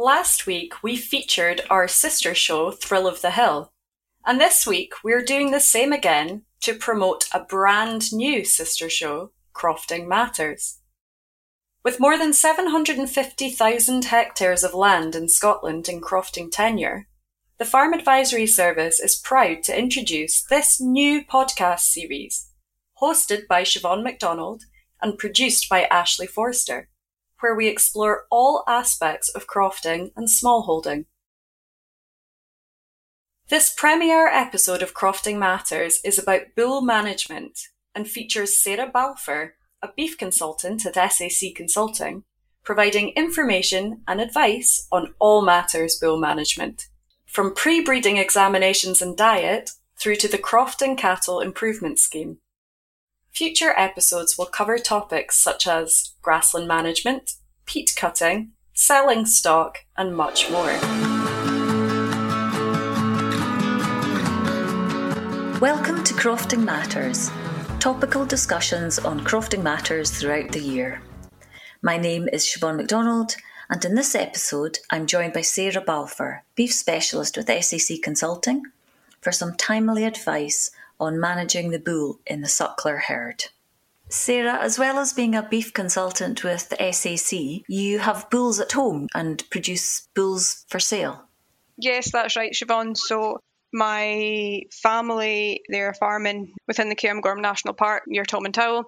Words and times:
Last 0.00 0.46
week 0.46 0.80
we 0.80 0.94
featured 0.96 1.62
our 1.68 1.88
sister 1.88 2.32
show, 2.32 2.70
Thrill 2.70 3.08
of 3.08 3.20
the 3.20 3.32
Hill, 3.32 3.72
and 4.24 4.40
this 4.40 4.64
week 4.64 4.92
we're 5.02 5.24
doing 5.24 5.50
the 5.50 5.58
same 5.58 5.92
again 5.92 6.42
to 6.60 6.74
promote 6.74 7.24
a 7.34 7.42
brand 7.42 8.12
new 8.12 8.44
sister 8.44 8.88
show, 8.88 9.32
Crofting 9.52 10.06
Matters. 10.06 10.78
With 11.82 11.98
more 11.98 12.16
than 12.16 12.32
750,000 12.32 14.04
hectares 14.04 14.62
of 14.62 14.72
land 14.72 15.16
in 15.16 15.28
Scotland 15.28 15.88
in 15.88 16.00
crofting 16.00 16.48
tenure, 16.52 17.08
the 17.58 17.64
Farm 17.64 17.92
Advisory 17.92 18.46
Service 18.46 19.00
is 19.00 19.16
proud 19.16 19.64
to 19.64 19.76
introduce 19.76 20.44
this 20.44 20.80
new 20.80 21.24
podcast 21.24 21.80
series, 21.80 22.52
hosted 23.02 23.48
by 23.48 23.62
Siobhan 23.62 24.04
MacDonald 24.04 24.62
and 25.02 25.18
produced 25.18 25.68
by 25.68 25.86
Ashley 25.86 26.28
Forster 26.28 26.88
where 27.40 27.54
we 27.54 27.68
explore 27.68 28.24
all 28.30 28.64
aspects 28.66 29.28
of 29.28 29.46
crofting 29.46 30.10
and 30.16 30.28
smallholding. 30.28 31.06
This 33.48 33.72
premiere 33.74 34.28
episode 34.28 34.82
of 34.82 34.92
Crofting 34.92 35.38
Matters 35.38 36.00
is 36.04 36.18
about 36.18 36.54
bull 36.54 36.82
management 36.82 37.58
and 37.94 38.06
features 38.06 38.62
Sarah 38.62 38.90
Balfour, 38.92 39.54
a 39.82 39.88
beef 39.96 40.18
consultant 40.18 40.84
at 40.84 41.12
SAC 41.12 41.54
Consulting, 41.54 42.24
providing 42.62 43.10
information 43.10 44.02
and 44.06 44.20
advice 44.20 44.86
on 44.92 45.14
all 45.18 45.40
matters 45.40 45.96
bull 45.98 46.20
management, 46.20 46.88
from 47.24 47.54
pre-breeding 47.54 48.18
examinations 48.18 49.00
and 49.00 49.16
diet 49.16 49.70
through 49.98 50.16
to 50.16 50.28
the 50.28 50.36
Crofting 50.36 50.98
Cattle 50.98 51.40
Improvement 51.40 51.98
Scheme. 51.98 52.38
Future 53.38 53.72
episodes 53.76 54.36
will 54.36 54.46
cover 54.46 54.78
topics 54.78 55.38
such 55.38 55.68
as 55.68 56.14
grassland 56.22 56.66
management, 56.66 57.34
peat 57.66 57.94
cutting, 57.96 58.50
selling 58.74 59.24
stock, 59.26 59.84
and 59.96 60.16
much 60.16 60.50
more. 60.50 60.72
Welcome 65.60 66.02
to 66.02 66.14
Crofting 66.14 66.64
Matters, 66.64 67.30
topical 67.78 68.26
discussions 68.26 68.98
on 68.98 69.20
crofting 69.20 69.62
matters 69.62 70.10
throughout 70.10 70.50
the 70.50 70.58
year. 70.58 71.00
My 71.80 71.96
name 71.96 72.28
is 72.32 72.44
Siobhan 72.44 72.76
MacDonald, 72.76 73.36
and 73.70 73.84
in 73.84 73.94
this 73.94 74.16
episode, 74.16 74.80
I'm 74.90 75.06
joined 75.06 75.32
by 75.32 75.42
Sarah 75.42 75.80
Balfour, 75.80 76.42
beef 76.56 76.72
specialist 76.72 77.36
with 77.36 77.46
SAC 77.46 78.02
Consulting, 78.02 78.64
for 79.20 79.30
some 79.30 79.54
timely 79.54 80.02
advice 80.02 80.72
on 81.00 81.20
managing 81.20 81.70
the 81.70 81.78
bull 81.78 82.20
in 82.26 82.40
the 82.40 82.48
suckler 82.48 83.02
herd. 83.02 83.44
Sarah, 84.10 84.58
as 84.60 84.78
well 84.78 84.98
as 84.98 85.12
being 85.12 85.34
a 85.34 85.42
beef 85.42 85.74
consultant 85.74 86.42
with 86.42 86.70
the 86.70 86.92
SAC, 86.92 87.62
you 87.68 87.98
have 87.98 88.30
bulls 88.30 88.58
at 88.58 88.72
home 88.72 89.06
and 89.14 89.48
produce 89.50 90.08
bulls 90.14 90.64
for 90.68 90.80
sale. 90.80 91.28
Yes, 91.76 92.10
that's 92.10 92.34
right, 92.34 92.52
Siobhan. 92.52 92.96
So 92.96 93.40
my 93.72 94.62
family, 94.72 95.62
they're 95.68 95.94
farming 95.94 96.54
within 96.66 96.88
the 96.88 96.96
Cairngorm 96.96 97.40
National 97.40 97.74
Park 97.74 98.04
near 98.06 98.24
Tomintoul. 98.24 98.84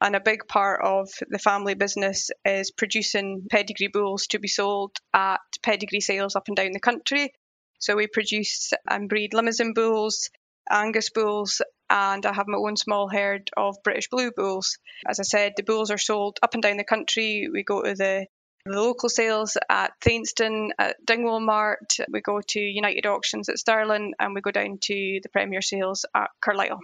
And 0.00 0.14
a 0.14 0.20
big 0.20 0.46
part 0.46 0.82
of 0.84 1.08
the 1.30 1.38
family 1.38 1.74
business 1.74 2.30
is 2.44 2.70
producing 2.70 3.46
pedigree 3.50 3.88
bulls 3.88 4.26
to 4.28 4.38
be 4.38 4.48
sold 4.48 4.96
at 5.14 5.40
pedigree 5.62 6.00
sales 6.00 6.36
up 6.36 6.48
and 6.48 6.56
down 6.56 6.72
the 6.72 6.80
country. 6.80 7.32
So 7.78 7.96
we 7.96 8.06
produce 8.06 8.72
and 8.88 9.08
breed 9.08 9.32
Limousin 9.32 9.72
bulls, 9.74 10.28
Angus 10.70 11.10
bulls, 11.10 11.62
and 11.88 12.24
I 12.26 12.32
have 12.32 12.48
my 12.48 12.58
own 12.58 12.76
small 12.76 13.08
herd 13.08 13.50
of 13.56 13.76
British 13.84 14.08
Blue 14.08 14.30
bulls. 14.30 14.78
As 15.06 15.20
I 15.20 15.24
said, 15.24 15.54
the 15.56 15.62
bulls 15.62 15.90
are 15.90 15.98
sold 15.98 16.38
up 16.42 16.54
and 16.54 16.62
down 16.62 16.76
the 16.76 16.84
country. 16.84 17.48
We 17.52 17.62
go 17.62 17.82
to 17.82 17.94
the 17.94 18.26
the 18.66 18.82
local 18.82 19.08
sales 19.08 19.56
at 19.70 19.92
Thainstone, 20.00 20.72
at 20.78 20.96
Dingwall 21.06 21.38
Mart, 21.38 21.98
we 22.10 22.20
go 22.20 22.40
to 22.48 22.60
United 22.60 23.06
Auctions 23.06 23.48
at 23.48 23.58
Stirling, 23.58 24.14
and 24.18 24.34
we 24.34 24.40
go 24.40 24.50
down 24.50 24.78
to 24.82 25.20
the 25.22 25.28
Premier 25.28 25.62
sales 25.62 26.04
at 26.16 26.30
Carlisle. 26.40 26.80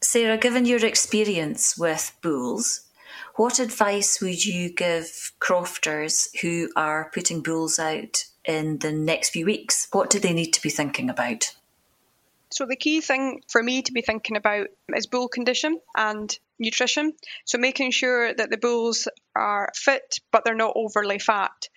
Sarah, 0.00 0.38
given 0.38 0.64
your 0.64 0.84
experience 0.84 1.76
with 1.76 2.16
bulls, 2.22 2.88
what 3.36 3.58
advice 3.58 4.20
would 4.20 4.44
you 4.44 4.72
give 4.72 5.32
crofters 5.40 6.28
who 6.40 6.70
are 6.74 7.10
putting 7.12 7.42
bulls 7.42 7.78
out 7.78 8.24
in 8.44 8.78
the 8.78 8.92
next 8.92 9.30
few 9.30 9.44
weeks? 9.44 9.88
What 9.92 10.08
do 10.08 10.18
they 10.18 10.32
need 10.32 10.52
to 10.52 10.62
be 10.62 10.70
thinking 10.70 11.10
about? 11.10 11.54
So 12.52 12.66
the 12.66 12.76
key 12.76 13.00
thing 13.00 13.42
for 13.48 13.62
me 13.62 13.82
to 13.82 13.92
be 13.92 14.02
thinking 14.02 14.36
about 14.36 14.68
is 14.94 15.06
bull 15.06 15.28
condition 15.28 15.80
and 15.96 16.36
nutrition. 16.58 17.14
So 17.44 17.58
making 17.58 17.90
sure 17.92 18.32
that 18.32 18.50
the 18.50 18.58
bulls 18.58 19.08
are 19.34 19.70
fit 19.74 20.20
but 20.30 20.44
they're 20.44 20.54
not 20.54 20.74
overly 20.76 21.18
fat. 21.18 21.68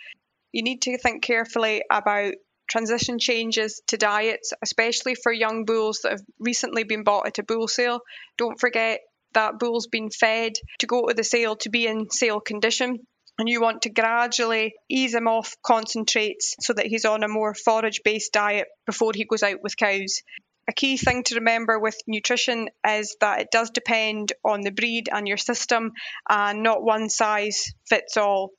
You 0.51 0.63
need 0.63 0.81
to 0.83 0.97
think 0.97 1.23
carefully 1.23 1.83
about 1.89 2.33
transition 2.67 3.19
changes 3.19 3.81
to 3.87 3.97
diets, 3.97 4.53
especially 4.61 5.15
for 5.15 5.31
young 5.31 5.65
bulls 5.65 5.99
that 6.01 6.13
have 6.13 6.21
recently 6.39 6.83
been 6.83 7.03
bought 7.03 7.27
at 7.27 7.39
a 7.39 7.43
bull 7.43 7.67
sale. 7.67 8.01
Don't 8.37 8.59
forget 8.59 9.01
that 9.33 9.59
bull's 9.59 9.87
been 9.87 10.09
fed 10.09 10.53
to 10.79 10.87
go 10.87 11.07
to 11.07 11.13
the 11.13 11.23
sale 11.23 11.55
to 11.57 11.69
be 11.69 11.87
in 11.87 12.09
sale 12.09 12.39
condition. 12.39 13.05
And 13.37 13.49
you 13.49 13.59
want 13.59 13.81
to 13.81 13.89
gradually 13.89 14.75
ease 14.87 15.13
him 15.13 15.27
off 15.27 15.57
concentrates 15.61 16.55
so 16.61 16.71
that 16.71 16.85
he's 16.85 17.03
on 17.03 17.23
a 17.23 17.27
more 17.27 17.53
forage 17.53 18.01
based 18.03 18.31
diet 18.31 18.67
before 18.85 19.11
he 19.13 19.25
goes 19.25 19.43
out 19.43 19.61
with 19.61 19.75
cows. 19.75 20.21
A 20.67 20.73
key 20.73 20.97
thing 20.97 21.23
to 21.23 21.35
remember 21.35 21.79
with 21.79 21.97
nutrition 22.07 22.69
is 22.87 23.15
that 23.21 23.39
it 23.41 23.51
does 23.51 23.69
depend 23.69 24.33
on 24.43 24.61
the 24.61 24.71
breed 24.71 25.09
and 25.11 25.27
your 25.27 25.37
system, 25.37 25.93
and 26.27 26.63
not 26.63 26.83
one 26.83 27.09
size 27.09 27.73
fits 27.87 28.17
all. 28.17 28.51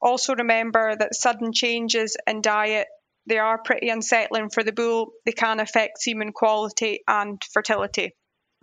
Also, 0.00 0.34
remember 0.34 0.94
that 0.94 1.14
sudden 1.14 1.52
changes 1.52 2.16
in 2.26 2.42
diet 2.42 2.86
they 3.26 3.38
are 3.38 3.58
pretty 3.58 3.88
unsettling 3.88 4.50
for 4.50 4.62
the 4.62 4.72
bull. 4.72 5.10
They 5.24 5.32
can 5.32 5.58
affect 5.58 6.00
semen 6.00 6.32
quality 6.32 7.00
and 7.08 7.42
fertility. 7.52 8.12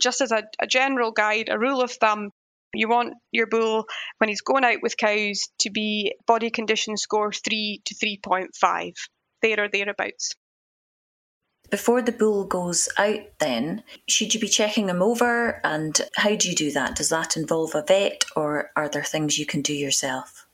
Just 0.02 0.22
as 0.22 0.32
a, 0.32 0.44
a 0.60 0.68
general 0.68 1.12
guide, 1.12 1.50
a 1.50 1.60
rule 1.60 1.82
of 1.82 1.92
thumb, 1.92 2.32
you 2.74 2.88
want 2.88 3.14
your 3.32 3.48
bull 3.48 3.86
when 4.18 4.30
he's 4.30 4.42
going 4.42 4.64
out 4.64 4.82
with 4.82 4.98
cows 4.98 5.50
to 5.60 5.70
be 5.70 6.16
body 6.26 6.50
condition 6.50 6.98
score 6.98 7.32
3 7.32 7.82
to 7.86 7.96
3.5, 7.96 8.94
there 9.42 9.64
or 9.64 9.68
thereabouts. 9.68 10.34
Before 11.74 12.04
the 12.04 12.12
bull 12.12 12.44
goes 12.46 12.88
out, 13.00 13.22
then, 13.40 13.82
should 14.08 14.36
you 14.36 14.40
be 14.40 14.48
checking 14.48 14.90
him 14.90 15.02
over? 15.02 15.60
And 15.64 16.00
how 16.16 16.36
do 16.36 16.48
you 16.48 16.54
do 16.54 16.72
that? 16.74 16.96
Does 16.96 17.10
that 17.10 17.36
involve 17.36 17.74
a 17.74 17.82
vet 17.82 18.26
or 18.36 18.70
are 18.76 18.88
there 18.90 19.04
things 19.04 19.40
you 19.40 19.48
can 19.48 19.64
do 19.64 19.74
yourself? 19.74 20.46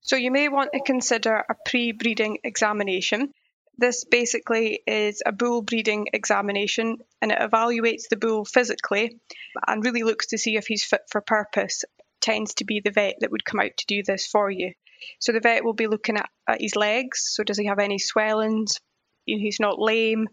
So, 0.00 0.14
you 0.14 0.30
may 0.30 0.48
want 0.48 0.70
to 0.72 0.80
consider 0.86 1.34
a 1.34 1.56
pre 1.66 1.90
breeding 1.90 2.38
examination. 2.44 3.32
This 3.78 4.04
basically 4.04 4.80
is 4.86 5.24
a 5.26 5.32
bull 5.32 5.62
breeding 5.62 6.06
examination 6.12 6.98
and 7.20 7.32
it 7.32 7.40
evaluates 7.40 8.08
the 8.08 8.16
bull 8.16 8.44
physically 8.44 9.18
and 9.66 9.84
really 9.84 10.04
looks 10.04 10.28
to 10.28 10.38
see 10.38 10.54
if 10.56 10.68
he's 10.68 10.84
fit 10.84 11.02
for 11.10 11.20
purpose. 11.20 11.82
It 11.82 12.04
tends 12.20 12.54
to 12.54 12.64
be 12.64 12.78
the 12.78 12.92
vet 12.92 13.16
that 13.22 13.32
would 13.32 13.44
come 13.44 13.58
out 13.58 13.76
to 13.76 13.86
do 13.86 14.04
this 14.04 14.24
for 14.24 14.48
you. 14.48 14.74
So 15.18 15.32
the 15.32 15.40
vet 15.40 15.64
will 15.64 15.72
be 15.72 15.88
looking 15.88 16.16
at, 16.16 16.30
at 16.46 16.60
his 16.60 16.76
legs. 16.76 17.28
So 17.32 17.42
does 17.42 17.58
he 17.58 17.66
have 17.66 17.80
any 17.80 17.98
swellings? 17.98 18.78
He's 19.26 19.58
not 19.58 19.80
lame. 19.80 20.28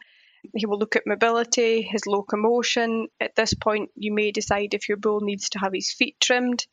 He 0.56 0.66
will 0.66 0.80
look 0.80 0.96
at 0.96 1.08
mobility, 1.08 1.82
his 1.82 2.06
locomotion. 2.06 3.08
At 3.20 3.36
this 3.36 3.54
point, 3.54 3.92
you 3.96 4.14
may 4.14 4.32
decide 4.32 4.74
if 4.74 4.88
your 4.88 4.98
bull 4.98 5.22
needs 5.22 5.50
to 5.50 5.60
have 5.60 5.74
his 5.74 5.92
feet 5.92 6.20
trimmed. 6.20 6.66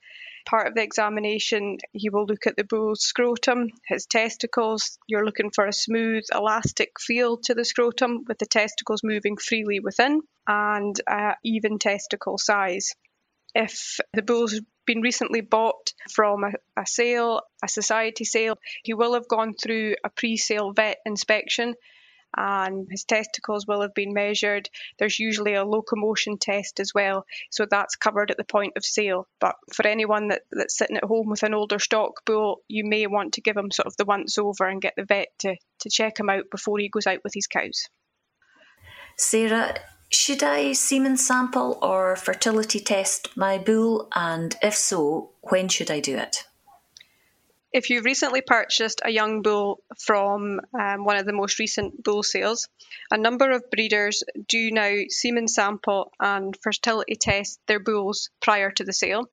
Part 0.46 0.68
of 0.68 0.74
the 0.74 0.82
examination, 0.82 1.78
he 1.92 2.10
will 2.10 2.26
look 2.26 2.46
at 2.46 2.56
the 2.56 2.64
bull's 2.64 3.02
scrotum, 3.02 3.70
his 3.86 4.04
testicles. 4.06 4.98
You're 5.06 5.24
looking 5.24 5.50
for 5.50 5.66
a 5.66 5.72
smooth, 5.72 6.24
elastic 6.32 7.00
feel 7.00 7.38
to 7.44 7.54
the 7.54 7.64
scrotum 7.64 8.24
with 8.28 8.38
the 8.38 8.46
testicles 8.46 9.02
moving 9.02 9.38
freely 9.38 9.80
within 9.80 10.20
and 10.46 11.00
an 11.06 11.34
even 11.42 11.78
testicle 11.78 12.36
size. 12.36 12.94
If 13.54 14.00
the 14.12 14.22
bull's 14.22 14.60
been 14.84 15.00
recently 15.00 15.40
bought 15.40 15.94
from 16.12 16.44
a, 16.44 16.52
a, 16.76 16.86
sale, 16.86 17.40
a 17.62 17.68
society 17.68 18.24
sale, 18.24 18.58
he 18.82 18.92
will 18.92 19.14
have 19.14 19.28
gone 19.28 19.54
through 19.54 19.94
a 20.04 20.10
pre 20.10 20.36
sale 20.36 20.72
vet 20.72 20.98
inspection 21.06 21.74
and 22.36 22.86
his 22.90 23.04
testicles 23.04 23.66
will 23.66 23.82
have 23.82 23.94
been 23.94 24.12
measured. 24.12 24.68
There's 24.98 25.18
usually 25.18 25.54
a 25.54 25.64
locomotion 25.64 26.38
test 26.38 26.80
as 26.80 26.92
well, 26.94 27.26
so 27.50 27.66
that's 27.66 27.96
covered 27.96 28.30
at 28.30 28.36
the 28.36 28.44
point 28.44 28.74
of 28.76 28.84
sale. 28.84 29.26
But 29.40 29.56
for 29.72 29.86
anyone 29.86 30.28
that, 30.28 30.42
that's 30.50 30.76
sitting 30.76 30.96
at 30.96 31.04
home 31.04 31.28
with 31.28 31.42
an 31.42 31.54
older 31.54 31.78
stock 31.78 32.24
bull, 32.24 32.62
you 32.68 32.84
may 32.84 33.06
want 33.06 33.34
to 33.34 33.40
give 33.40 33.56
him 33.56 33.70
sort 33.70 33.86
of 33.86 33.96
the 33.96 34.04
once 34.04 34.38
over 34.38 34.66
and 34.66 34.82
get 34.82 34.94
the 34.96 35.04
vet 35.04 35.28
to, 35.40 35.56
to 35.80 35.90
check 35.90 36.18
him 36.18 36.30
out 36.30 36.44
before 36.50 36.78
he 36.78 36.88
goes 36.88 37.06
out 37.06 37.20
with 37.24 37.34
his 37.34 37.46
cows. 37.46 37.88
Sarah, 39.16 39.76
should 40.10 40.42
I 40.42 40.72
semen 40.72 41.16
sample 41.16 41.78
or 41.82 42.16
fertility 42.16 42.80
test 42.80 43.36
my 43.36 43.58
bull? 43.58 44.08
And 44.14 44.56
if 44.62 44.74
so, 44.74 45.30
when 45.42 45.68
should 45.68 45.90
I 45.90 46.00
do 46.00 46.16
it? 46.16 46.44
If 47.74 47.90
you've 47.90 48.04
recently 48.04 48.40
purchased 48.40 49.00
a 49.04 49.10
young 49.10 49.42
bull 49.42 49.82
from 49.98 50.60
um, 50.78 51.04
one 51.04 51.16
of 51.16 51.26
the 51.26 51.32
most 51.32 51.58
recent 51.58 52.04
bull 52.04 52.22
sales, 52.22 52.68
a 53.10 53.18
number 53.18 53.50
of 53.50 53.68
breeders 53.68 54.22
do 54.46 54.70
now 54.70 54.94
semen 55.08 55.48
sample 55.48 56.12
and 56.20 56.56
fertility 56.62 57.16
test 57.16 57.58
their 57.66 57.80
bulls 57.80 58.30
prior 58.40 58.70
to 58.70 58.84
the 58.84 58.92
sale. 58.92 59.28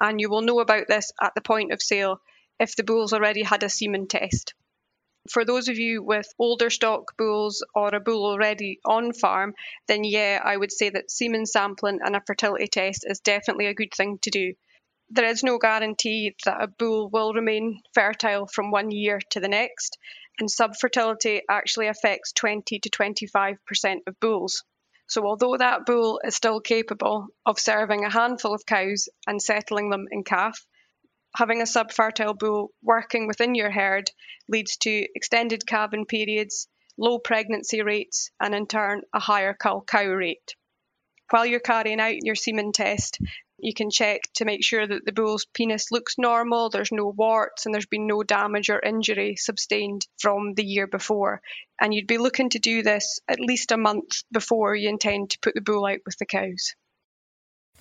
And 0.00 0.20
you 0.20 0.28
will 0.28 0.40
know 0.40 0.58
about 0.58 0.88
this 0.88 1.12
at 1.22 1.36
the 1.36 1.40
point 1.40 1.70
of 1.70 1.80
sale 1.80 2.20
if 2.58 2.74
the 2.74 2.82
bull's 2.82 3.12
already 3.12 3.44
had 3.44 3.62
a 3.62 3.68
semen 3.68 4.08
test. 4.08 4.54
For 5.30 5.44
those 5.44 5.68
of 5.68 5.78
you 5.78 6.02
with 6.02 6.26
older 6.40 6.70
stock 6.70 7.16
bulls 7.16 7.64
or 7.72 7.94
a 7.94 8.00
bull 8.00 8.24
already 8.24 8.80
on 8.84 9.12
farm, 9.12 9.54
then 9.86 10.02
yeah, 10.02 10.40
I 10.44 10.56
would 10.56 10.72
say 10.72 10.90
that 10.90 11.12
semen 11.12 11.46
sampling 11.46 12.00
and 12.04 12.16
a 12.16 12.22
fertility 12.26 12.66
test 12.66 13.04
is 13.08 13.20
definitely 13.20 13.66
a 13.66 13.74
good 13.74 13.94
thing 13.94 14.18
to 14.22 14.30
do. 14.30 14.54
There 15.08 15.26
is 15.26 15.44
no 15.44 15.58
guarantee 15.58 16.34
that 16.44 16.60
a 16.60 16.66
bull 16.66 17.08
will 17.08 17.32
remain 17.32 17.80
fertile 17.94 18.46
from 18.46 18.72
one 18.72 18.90
year 18.90 19.20
to 19.30 19.40
the 19.40 19.48
next, 19.48 19.98
and 20.40 20.48
subfertility 20.48 21.42
actually 21.48 21.86
affects 21.86 22.32
20 22.32 22.80
to 22.80 22.90
25% 22.90 24.00
of 24.08 24.18
bulls. 24.18 24.64
So, 25.06 25.24
although 25.24 25.56
that 25.56 25.86
bull 25.86 26.20
is 26.24 26.34
still 26.34 26.60
capable 26.60 27.28
of 27.44 27.60
serving 27.60 28.04
a 28.04 28.10
handful 28.10 28.52
of 28.52 28.66
cows 28.66 29.08
and 29.28 29.40
settling 29.40 29.90
them 29.90 30.08
in 30.10 30.24
calf, 30.24 30.66
having 31.36 31.60
a 31.60 31.66
subfertile 31.66 32.36
bull 32.36 32.72
working 32.82 33.28
within 33.28 33.54
your 33.54 33.70
herd 33.70 34.10
leads 34.48 34.76
to 34.78 35.06
extended 35.14 35.66
calving 35.66 36.06
periods, 36.06 36.66
low 36.98 37.20
pregnancy 37.20 37.82
rates, 37.82 38.30
and 38.40 38.56
in 38.56 38.66
turn, 38.66 39.02
a 39.12 39.20
higher 39.20 39.54
cull 39.54 39.82
cow 39.82 40.04
rate. 40.04 40.56
While 41.30 41.46
you're 41.46 41.60
carrying 41.60 42.00
out 42.00 42.24
your 42.24 42.34
semen 42.34 42.72
test, 42.72 43.20
you 43.58 43.72
can 43.74 43.90
check 43.90 44.22
to 44.34 44.44
make 44.44 44.62
sure 44.62 44.86
that 44.86 45.04
the 45.04 45.12
bull's 45.12 45.46
penis 45.54 45.90
looks 45.90 46.18
normal, 46.18 46.68
there's 46.68 46.92
no 46.92 47.08
warts, 47.08 47.64
and 47.64 47.74
there's 47.74 47.86
been 47.86 48.06
no 48.06 48.22
damage 48.22 48.68
or 48.68 48.80
injury 48.80 49.36
sustained 49.36 50.06
from 50.18 50.54
the 50.54 50.64
year 50.64 50.86
before. 50.86 51.40
And 51.80 51.94
you'd 51.94 52.06
be 52.06 52.18
looking 52.18 52.50
to 52.50 52.58
do 52.58 52.82
this 52.82 53.20
at 53.28 53.40
least 53.40 53.72
a 53.72 53.76
month 53.76 54.22
before 54.32 54.74
you 54.74 54.88
intend 54.88 55.30
to 55.30 55.38
put 55.40 55.54
the 55.54 55.60
bull 55.60 55.86
out 55.86 56.00
with 56.04 56.16
the 56.18 56.26
cows. 56.26 56.74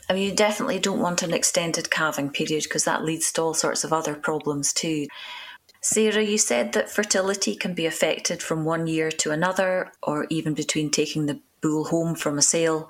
I 0.10 0.14
mean, 0.14 0.30
you 0.30 0.36
definitely 0.36 0.80
don't 0.80 1.00
want 1.00 1.24
an 1.24 1.34
extended 1.34 1.90
calving 1.90 2.30
period 2.30 2.64
because 2.64 2.86
that 2.86 3.04
leads 3.04 3.32
to 3.34 3.42
all 3.42 3.54
sorts 3.54 3.84
of 3.84 3.92
other 3.92 4.16
problems 4.16 4.72
too. 4.72 5.08
Sarah, 5.82 6.24
you 6.24 6.38
said 6.38 6.74
that 6.74 6.90
fertility 6.90 7.56
can 7.56 7.74
be 7.74 7.86
affected 7.86 8.42
from 8.42 8.66
one 8.66 8.88
year 8.88 9.12
to 9.12 9.32
another, 9.32 9.92
or 10.02 10.26
even 10.30 10.54
between 10.54 10.90
taking 10.90 11.26
the 11.26 11.40
bull 11.62 11.86
home 11.86 12.16
from 12.16 12.38
a 12.38 12.42
sale 12.42 12.90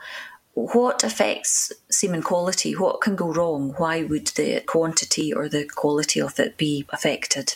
what 0.56 1.04
affects 1.04 1.74
semen 1.92 2.24
quality? 2.24 2.74
What 2.74 3.02
can 3.02 3.18
go 3.18 3.32
wrong? 3.32 3.74
Why 3.78 4.04
would 4.04 4.28
the 4.28 4.62
quantity 4.62 5.34
or 5.34 5.50
the 5.50 5.66
quality 5.66 6.22
of 6.22 6.40
it 6.40 6.56
be 6.56 6.86
affected? 6.90 7.56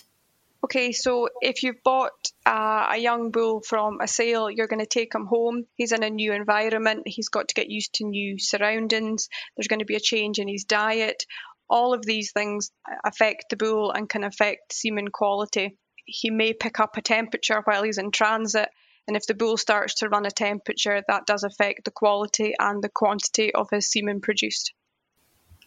Okay, 0.65 0.91
so 0.91 1.29
if 1.39 1.63
you've 1.63 1.81
bought 1.81 2.11
uh, 2.45 2.89
a 2.91 2.97
young 2.97 3.31
bull 3.31 3.61
from 3.61 4.01
a 4.01 4.07
sale, 4.07 4.51
you're 4.51 4.67
going 4.67 4.81
to 4.81 4.85
take 4.85 5.15
him 5.15 5.25
home. 5.25 5.65
He's 5.75 5.93
in 5.93 6.03
a 6.03 6.09
new 6.09 6.33
environment. 6.33 7.03
He's 7.05 7.29
got 7.29 7.47
to 7.47 7.55
get 7.55 7.69
used 7.69 7.93
to 7.95 8.05
new 8.05 8.37
surroundings. 8.37 9.29
There's 9.55 9.69
going 9.69 9.79
to 9.79 9.85
be 9.85 9.95
a 9.95 10.01
change 10.01 10.37
in 10.37 10.49
his 10.49 10.65
diet. 10.65 11.25
All 11.69 11.93
of 11.93 12.05
these 12.05 12.33
things 12.33 12.71
affect 13.05 13.45
the 13.49 13.55
bull 13.55 13.91
and 13.91 14.09
can 14.09 14.25
affect 14.25 14.73
semen 14.73 15.07
quality. 15.07 15.77
He 16.03 16.31
may 16.31 16.51
pick 16.51 16.81
up 16.81 16.97
a 16.97 17.01
temperature 17.01 17.61
while 17.63 17.83
he's 17.83 17.97
in 17.97 18.11
transit 18.11 18.69
and 19.09 19.17
if 19.17 19.25
the 19.25 19.33
bull 19.33 19.57
starts 19.57 19.95
to 19.95 20.07
run 20.07 20.27
a 20.27 20.29
temperature, 20.29 21.03
that 21.07 21.25
does 21.25 21.43
affect 21.43 21.83
the 21.83 21.89
quality 21.89 22.53
and 22.59 22.83
the 22.83 22.89
quantity 22.89 23.51
of 23.55 23.67
his 23.71 23.91
semen 23.91 24.21
produced. 24.21 24.71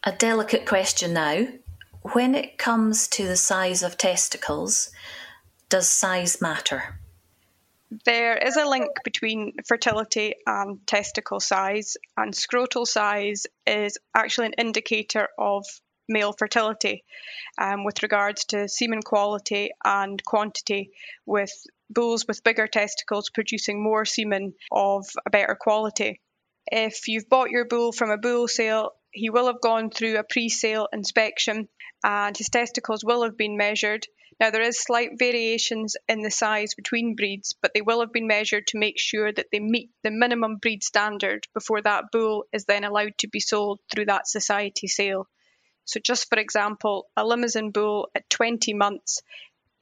A 0.04 0.12
delicate 0.12 0.64
question 0.64 1.12
now. 1.12 1.48
When 2.12 2.36
it 2.36 2.56
comes 2.56 3.08
to 3.08 3.26
the 3.26 3.36
size 3.36 3.82
of 3.82 3.98
testicles, 3.98 4.92
does 5.68 5.88
size 5.88 6.40
matter? 6.40 7.00
There 8.04 8.36
is 8.36 8.56
a 8.56 8.64
link 8.64 8.90
between 9.02 9.54
fertility 9.66 10.34
and 10.46 10.78
testicle 10.86 11.40
size, 11.40 11.96
and 12.16 12.32
scrotal 12.32 12.86
size 12.86 13.48
is 13.66 13.98
actually 14.14 14.46
an 14.46 14.54
indicator 14.56 15.26
of 15.36 15.66
male 16.12 16.32
fertility 16.32 17.04
um, 17.58 17.84
with 17.84 18.02
regards 18.02 18.44
to 18.46 18.68
semen 18.68 19.02
quality 19.02 19.70
and 19.84 20.22
quantity, 20.24 20.90
with 21.26 21.52
bulls 21.90 22.26
with 22.26 22.44
bigger 22.44 22.66
testicles 22.66 23.30
producing 23.30 23.82
more 23.82 24.04
semen 24.04 24.54
of 24.70 25.06
a 25.26 25.30
better 25.30 25.56
quality. 25.58 26.20
If 26.70 27.08
you've 27.08 27.28
bought 27.28 27.50
your 27.50 27.64
bull 27.64 27.92
from 27.92 28.10
a 28.10 28.18
bull 28.18 28.48
sale, 28.48 28.92
he 29.10 29.30
will 29.30 29.46
have 29.46 29.60
gone 29.60 29.90
through 29.90 30.16
a 30.16 30.24
pre 30.24 30.48
sale 30.48 30.88
inspection 30.92 31.68
and 32.02 32.36
his 32.36 32.48
testicles 32.48 33.04
will 33.04 33.22
have 33.24 33.36
been 33.36 33.56
measured. 33.56 34.06
Now, 34.40 34.50
there 34.50 34.62
is 34.62 34.78
slight 34.78 35.18
variations 35.18 35.96
in 36.08 36.22
the 36.22 36.30
size 36.30 36.74
between 36.74 37.14
breeds, 37.14 37.54
but 37.60 37.72
they 37.74 37.82
will 37.82 38.00
have 38.00 38.12
been 38.12 38.26
measured 38.26 38.66
to 38.68 38.78
make 38.78 38.98
sure 38.98 39.30
that 39.30 39.46
they 39.52 39.60
meet 39.60 39.90
the 40.02 40.10
minimum 40.10 40.56
breed 40.56 40.82
standard 40.82 41.46
before 41.54 41.82
that 41.82 42.10
bull 42.10 42.46
is 42.52 42.64
then 42.64 42.84
allowed 42.84 43.18
to 43.18 43.28
be 43.28 43.40
sold 43.40 43.80
through 43.90 44.06
that 44.06 44.26
society 44.26 44.88
sale. 44.88 45.28
So, 45.84 46.00
just 46.00 46.28
for 46.28 46.38
example, 46.38 47.08
a 47.16 47.24
Limousin 47.24 47.70
bull 47.70 48.08
at 48.14 48.28
20 48.30 48.74
months, 48.74 49.22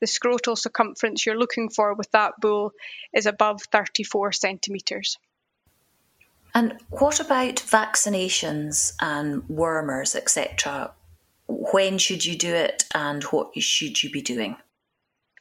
the 0.00 0.06
scrotal 0.06 0.56
circumference 0.56 1.26
you're 1.26 1.38
looking 1.38 1.69
for 1.69 1.94
with 1.94 2.11
that 2.12 2.35
bull 2.41 2.73
is 3.12 3.26
above 3.26 3.62
34 3.70 4.32
centimetres. 4.32 5.19
And 6.55 6.79
what 6.88 7.20
about 7.20 7.56
vaccinations 7.56 8.94
and 9.00 9.43
wormers, 9.49 10.17
etc.? 10.17 10.93
When 11.47 11.99
should 11.99 12.25
you 12.25 12.37
do 12.37 12.55
it 12.55 12.85
and 12.94 13.23
what 13.25 13.56
should 13.61 14.03
you 14.03 14.11
be 14.11 14.23
doing? 14.23 14.56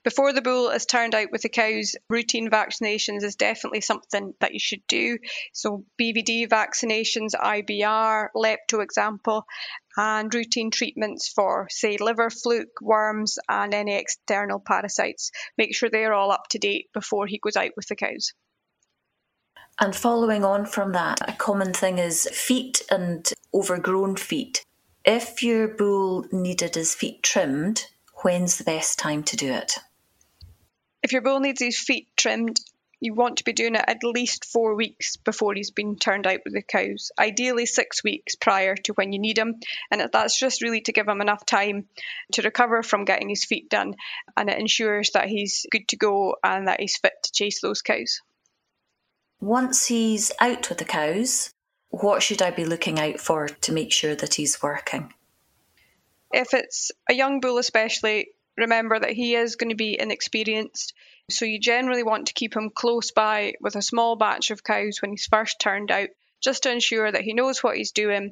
Before 0.02 0.32
the 0.32 0.42
bull 0.42 0.70
is 0.70 0.86
turned 0.86 1.14
out 1.14 1.28
with 1.30 1.42
the 1.42 1.50
cows, 1.50 1.98
routine 2.10 2.50
vaccinations 2.50 3.22
is 3.22 3.36
definitely 3.36 3.82
something 3.82 4.34
that 4.40 4.54
you 4.54 4.60
should 4.60 4.88
do. 4.88 5.18
So, 5.52 5.84
BVD 6.00 6.48
vaccinations, 6.48 7.32
IBR, 7.36 8.30
lepto 8.34 8.82
example, 8.82 9.46
and 9.98 10.34
routine 10.34 10.72
treatments 10.72 11.28
for, 11.28 11.68
say, 11.70 11.98
liver 11.98 12.30
fluke, 12.30 12.80
worms, 12.82 13.40
and 13.50 13.74
any 13.74 13.94
external 13.94 14.62
parasites. 14.62 15.32
Make 15.58 15.76
sure 15.76 15.90
they're 15.90 16.14
all 16.14 16.32
up 16.32 16.48
to 16.52 16.60
date 16.60 16.88
before 16.94 17.28
he 17.28 17.38
goes 17.38 17.58
out 17.58 17.72
with 17.76 17.88
the 17.88 17.98
cows. 17.98 18.32
And 19.82 19.94
following 19.94 20.46
on 20.46 20.66
from 20.66 20.94
that, 20.94 21.20
a 21.28 21.34
common 21.34 21.74
thing 21.74 21.98
is 21.98 22.26
feet 22.32 22.84
and 22.90 23.30
overgrown 23.54 24.16
feet. 24.16 24.64
If 25.04 25.44
your 25.44 25.68
bull 25.68 26.26
needed 26.32 26.76
his 26.76 26.96
feet 26.96 27.22
trimmed, 27.22 27.86
when's 28.24 28.58
the 28.58 28.64
best 28.64 28.98
time 28.98 29.24
to 29.24 29.36
do 29.36 29.52
it? 29.52 29.78
If 31.02 31.12
your 31.12 31.22
bull 31.22 31.40
needs 31.40 31.62
his 31.62 31.80
feet 31.80 32.08
trimmed, 32.18 32.60
you 33.00 33.14
want 33.14 33.38
to 33.38 33.46
be 33.46 33.54
doing 33.54 33.76
it 33.76 33.86
at 33.88 34.04
least 34.04 34.46
four 34.46 34.76
weeks 34.76 35.16
before 35.16 35.54
he's 35.54 35.72
been 35.72 35.96
turned 35.96 36.28
out 36.28 36.42
with 36.44 36.54
the 36.54 36.62
cows. 36.62 37.12
Ideally, 37.18 37.66
six 37.66 38.04
weeks 38.04 38.36
prior 38.36 38.76
to 38.76 38.94
when 38.94 39.14
you 39.14 39.20
need 39.20 39.38
him. 39.38 39.56
And 39.90 40.10
that's 40.12 40.38
just 40.38 40.62
really 40.62 40.82
to 40.82 40.92
give 40.92 41.08
him 41.08 41.22
enough 41.22 41.46
time 41.46 41.88
to 42.34 42.42
recover 42.42 42.84
from 42.84 43.06
getting 43.06 43.30
his 43.30 43.46
feet 43.46 43.70
done. 43.70 43.96
And 44.36 44.50
it 44.50 44.60
ensures 44.60 45.12
that 45.12 45.30
he's 45.30 45.66
good 45.72 45.88
to 45.90 45.96
go 45.96 46.36
and 46.44 46.68
that 46.68 46.82
he's 46.82 46.98
fit 46.98 47.14
to 47.24 47.32
chase 47.32 47.62
those 47.62 47.82
cows. 47.82 48.22
Once 49.40 49.88
he's 49.88 50.34
out 50.42 50.68
with 50.68 50.80
the 50.80 50.86
cows, 50.86 51.54
what 51.90 52.22
should 52.22 52.42
I 52.42 52.52
be 52.52 52.66
looking 52.66 53.00
out 53.00 53.22
for 53.22 53.48
to 53.48 53.72
make 53.72 53.94
sure 53.94 54.16
that 54.16 54.34
he's 54.34 54.62
working? 54.62 55.14
If 56.32 56.54
it's 56.54 56.92
a 57.10 57.14
young 57.14 57.40
bull, 57.40 57.58
especially, 57.58 58.32
remember 58.60 59.00
that 59.00 59.12
he 59.12 59.36
is 59.36 59.56
going 59.56 59.70
to 59.70 59.76
be 59.76 60.00
inexperienced. 60.00 60.94
So 61.30 61.46
you 61.46 61.60
generally 61.60 62.04
want 62.04 62.28
to 62.28 62.34
keep 62.34 62.56
him 62.56 62.72
close 62.74 63.12
by 63.12 63.54
with 63.62 63.76
a 63.76 63.82
small 63.82 64.16
batch 64.16 64.52
of 64.52 64.64
cows 64.64 65.00
when 65.02 65.12
he's 65.12 65.28
first 65.28 65.60
turned 65.60 65.92
out, 65.92 66.10
just 66.42 66.64
to 66.64 66.72
ensure 66.72 67.12
that 67.12 67.22
he 67.22 67.34
knows 67.34 67.64
what 67.64 67.78
he's 67.78 67.92
doing. 67.92 68.32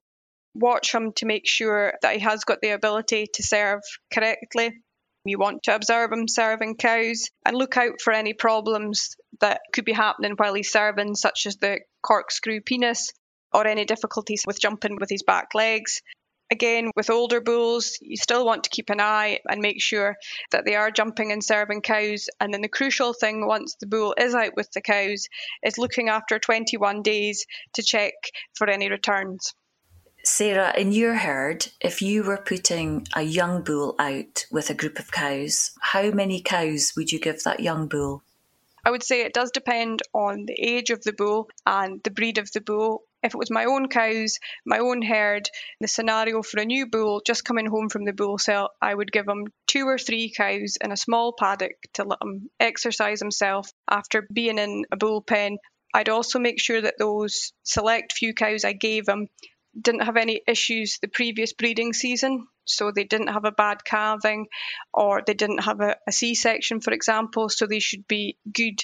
Watch 0.56 0.94
him 0.94 1.14
to 1.18 1.26
make 1.26 1.48
sure 1.48 1.94
that 2.02 2.16
he 2.16 2.20
has 2.22 2.44
got 2.44 2.62
the 2.62 2.72
ability 2.72 3.28
to 3.34 3.44
serve 3.44 3.82
correctly. 4.14 4.72
You 5.26 5.38
want 5.38 5.64
to 5.64 5.76
observe 5.76 6.12
him 6.12 6.28
serving 6.28 6.78
cows 6.78 7.30
and 7.46 7.56
look 7.56 7.76
out 7.78 8.02
for 8.02 8.14
any 8.14 8.34
problems 8.34 9.16
that 9.42 9.62
could 9.74 9.86
be 9.86 9.92
happening 9.92 10.34
while 10.38 10.54
he's 10.54 10.72
serving, 10.72 11.16
such 11.16 11.46
as 11.46 11.58
the 11.58 11.82
corkscrew 12.02 12.62
penis 12.62 13.12
or 13.54 13.68
any 13.68 13.86
difficulties 13.86 14.44
with 14.48 14.60
jumping 14.60 14.98
with 15.00 15.10
his 15.10 15.24
back 15.24 15.54
legs. 15.54 16.02
Again, 16.50 16.92
with 16.96 17.10
older 17.10 17.42
bulls, 17.42 17.98
you 18.02 18.16
still 18.16 18.46
want 18.46 18.64
to 18.64 18.70
keep 18.70 18.90
an 18.90 19.02
eye 19.02 19.40
and 19.50 19.60
make 19.60 19.82
sure 19.82 20.16
that 20.52 20.64
they 20.66 20.76
are 20.76 20.92
jumping 20.92 21.32
and 21.32 21.44
serving 21.44 21.82
cows. 21.82 22.30
And 22.40 22.54
then 22.54 22.62
the 22.62 22.70
crucial 22.70 23.14
thing, 23.14 23.46
once 23.46 23.76
the 23.76 23.88
bull 23.88 24.16
is 24.18 24.34
out 24.34 24.56
with 24.56 24.72
the 24.72 24.82
cows, 24.82 25.28
is 25.64 25.78
looking 25.78 26.08
after 26.08 26.40
21 26.40 27.02
days 27.02 27.46
to 27.74 27.84
check 27.84 28.14
for 28.54 28.70
any 28.70 28.90
returns. 28.90 29.54
Sarah, 30.24 30.74
in 30.78 30.92
your 30.92 31.16
herd, 31.16 31.68
if 31.80 32.02
you 32.02 32.24
were 32.24 32.38
putting 32.38 33.08
a 33.16 33.22
young 33.22 33.62
bull 33.62 33.96
out 34.00 34.46
with 34.52 34.70
a 34.70 34.74
group 34.74 35.00
of 35.00 35.12
cows, 35.12 35.72
how 35.80 36.12
many 36.12 36.42
cows 36.42 36.94
would 36.98 37.12
you 37.12 37.20
give 37.20 37.44
that 37.44 37.62
young 37.62 37.88
bull? 37.88 38.24
I 38.86 38.92
would 38.92 39.04
say 39.04 39.22
it 39.22 39.34
does 39.34 39.52
depend 39.52 40.02
on 40.14 40.46
the 40.46 40.60
age 40.60 40.92
of 40.92 41.04
the 41.04 41.14
bull 41.14 41.50
and 41.66 42.02
the 42.04 42.12
breed 42.12 42.38
of 42.38 42.52
the 42.52 42.62
bull. 42.62 43.04
If 43.28 43.34
it 43.36 43.40
was 43.40 43.52
my 43.52 43.66
own 43.66 43.90
cows, 43.90 44.40
my 44.66 44.80
own 44.80 45.02
herd, 45.02 45.50
the 45.82 45.90
scenario 45.90 46.42
for 46.42 46.62
a 46.62 46.66
new 46.66 46.88
bull 46.88 47.22
just 47.28 47.44
coming 47.44 47.66
home 47.66 47.90
from 47.90 48.06
the 48.06 48.14
bull 48.14 48.38
sale, 48.38 48.70
I 48.82 48.96
would 48.96 49.12
give 49.12 49.28
him 49.28 49.52
two 49.68 49.86
or 49.86 49.98
three 49.98 50.32
cows 50.32 50.78
in 50.82 50.94
a 50.94 50.98
small 50.98 51.34
paddock 51.38 51.76
to 51.96 52.06
let 52.06 52.22
him 52.22 52.50
exercise 52.58 53.20
himself 53.20 53.70
after 53.90 54.26
being 54.32 54.60
in 54.60 54.86
a 54.94 54.96
bull 54.96 55.22
pen. 55.22 55.58
I'd 55.94 56.08
also 56.08 56.40
make 56.40 56.62
sure 56.62 56.80
that 56.80 56.96
those 56.98 57.52
select 57.64 58.14
few 58.14 58.34
cows 58.34 58.64
I 58.64 58.72
gave 58.72 59.10
him 59.10 59.28
didn't 59.80 60.06
have 60.06 60.16
any 60.16 60.40
issues 60.48 60.98
the 61.02 61.10
previous 61.10 61.52
breeding 61.52 61.92
season. 61.92 62.48
So 62.64 62.92
they 62.92 63.04
didn't 63.04 63.34
have 63.34 63.44
a 63.44 63.52
bad 63.52 63.84
calving 63.84 64.48
or 64.94 65.22
they 65.26 65.34
didn't 65.34 65.64
have 65.64 65.82
a 65.82 65.98
a 66.08 66.14
C-section, 66.14 66.80
for 66.80 66.94
example. 66.94 67.50
So 67.50 67.66
they 67.66 67.80
should 67.80 68.08
be 68.08 68.38
good 68.52 68.80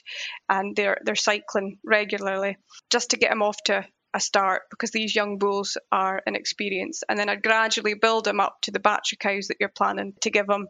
and 0.50 0.76
they're, 0.76 0.98
they're 1.04 1.16
cycling 1.16 1.80
regularly 1.86 2.58
just 2.90 3.12
to 3.12 3.18
get 3.18 3.30
them 3.30 3.42
off 3.42 3.58
to 3.66 3.86
a 4.14 4.20
start 4.20 4.64
because 4.70 4.92
these 4.92 5.16
young 5.16 5.38
bulls 5.38 5.78
are 5.92 6.22
inexperienced. 6.26 7.04
And 7.10 7.18
then 7.18 7.30
I'd 7.30 7.44
gradually 7.44 7.94
build 7.96 8.26
them 8.26 8.40
up 8.40 8.58
to 8.64 8.72
the 8.72 8.80
batch 8.80 9.14
of 9.14 9.20
cows 9.20 9.48
that 9.48 9.58
you're 9.60 9.70
planning 9.70 10.14
to 10.22 10.30
give 10.30 10.48
them 10.48 10.68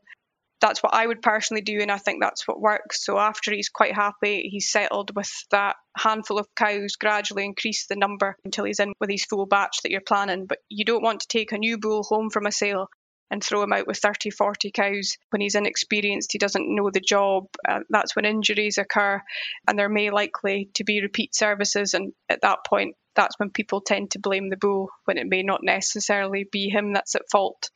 that's 0.64 0.82
what 0.82 0.94
I 0.94 1.06
would 1.06 1.22
personally 1.22 1.62
do, 1.62 1.80
and 1.82 1.92
I 1.92 1.98
think 1.98 2.22
that's 2.22 2.48
what 2.48 2.62
works. 2.62 3.06
So 3.06 3.20
after 3.20 3.52
he's 3.52 3.68
quite 3.68 3.94
happy, 3.94 4.48
he's 4.50 4.72
settled 4.72 5.14
with 5.14 5.30
that 5.52 5.76
handful 5.98 6.40
of 6.40 6.48
cows, 6.56 6.96
gradually 6.96 7.44
increase 7.44 7.86
the 7.88 7.98
number 7.98 8.38
until 8.46 8.64
he's 8.64 8.80
in 8.80 8.94
with 8.98 9.10
his 9.10 9.26
full 9.26 9.46
batch 9.46 9.82
that 9.84 9.92
you're 9.92 10.00
planning. 10.00 10.46
But 10.46 10.60
you 10.70 10.86
don't 10.86 11.04
want 11.04 11.20
to 11.20 11.28
take 11.28 11.52
a 11.52 11.58
new 11.58 11.78
bull 11.78 12.04
home 12.04 12.30
from 12.30 12.46
a 12.46 12.52
sale 12.52 12.88
and 13.30 13.44
throw 13.44 13.62
him 13.62 13.74
out 13.74 13.88
with 13.88 13.98
30, 13.98 14.30
40 14.30 14.72
cows 14.72 15.18
when 15.32 15.42
he's 15.42 15.56
inexperienced, 15.56 16.32
he 16.32 16.38
doesn't 16.38 16.74
know 16.74 16.90
the 16.94 17.02
job. 17.02 17.48
Uh, 17.68 17.80
that's 17.90 18.16
when 18.16 18.24
injuries 18.24 18.78
occur, 18.78 19.22
and 19.68 19.78
there 19.78 19.90
may 19.90 20.12
likely 20.12 20.70
to 20.76 20.86
be 20.86 21.02
repeat 21.02 21.36
services. 21.36 21.94
And 21.94 22.14
at 22.30 22.42
that 22.44 22.60
point, 22.66 22.96
that's 23.16 23.38
when 23.40 23.50
people 23.50 23.82
tend 23.82 24.12
to 24.12 24.20
blame 24.20 24.50
the 24.50 24.58
bull 24.58 24.90
when 25.06 25.18
it 25.18 25.28
may 25.28 25.44
not 25.44 25.64
necessarily 25.64 26.48
be 26.52 26.70
him 26.70 26.94
that's 26.94 27.16
at 27.16 27.30
fault 27.32 27.70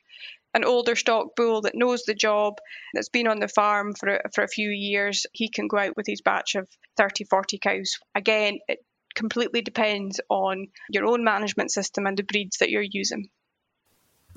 an 0.58 0.66
older 0.66 0.96
stock 0.96 1.36
bull 1.36 1.62
that 1.62 1.76
knows 1.76 2.04
the 2.04 2.16
job, 2.16 2.56
that's 2.94 3.10
been 3.10 3.28
on 3.28 3.40
the 3.40 3.48
farm 3.48 3.94
for 3.94 4.16
a, 4.16 4.22
for 4.34 4.44
a 4.44 4.48
few 4.48 4.70
years, 4.70 5.26
he 5.32 5.50
can 5.50 5.68
go 5.68 5.78
out 5.78 5.96
with 5.96 6.08
his 6.08 6.22
batch 6.22 6.56
of 6.56 6.68
30, 6.98 7.26
40 7.26 7.60
cows. 7.60 7.98
Again, 8.16 8.58
it 8.68 8.80
completely 9.16 9.62
depends 9.62 10.20
on 10.30 10.68
your 10.90 11.06
own 11.06 11.24
management 11.24 11.72
system 11.72 12.08
and 12.08 12.18
the 12.18 12.24
breeds 12.24 12.58
that 12.58 12.70
you're 12.70 12.82
using. 12.82 13.30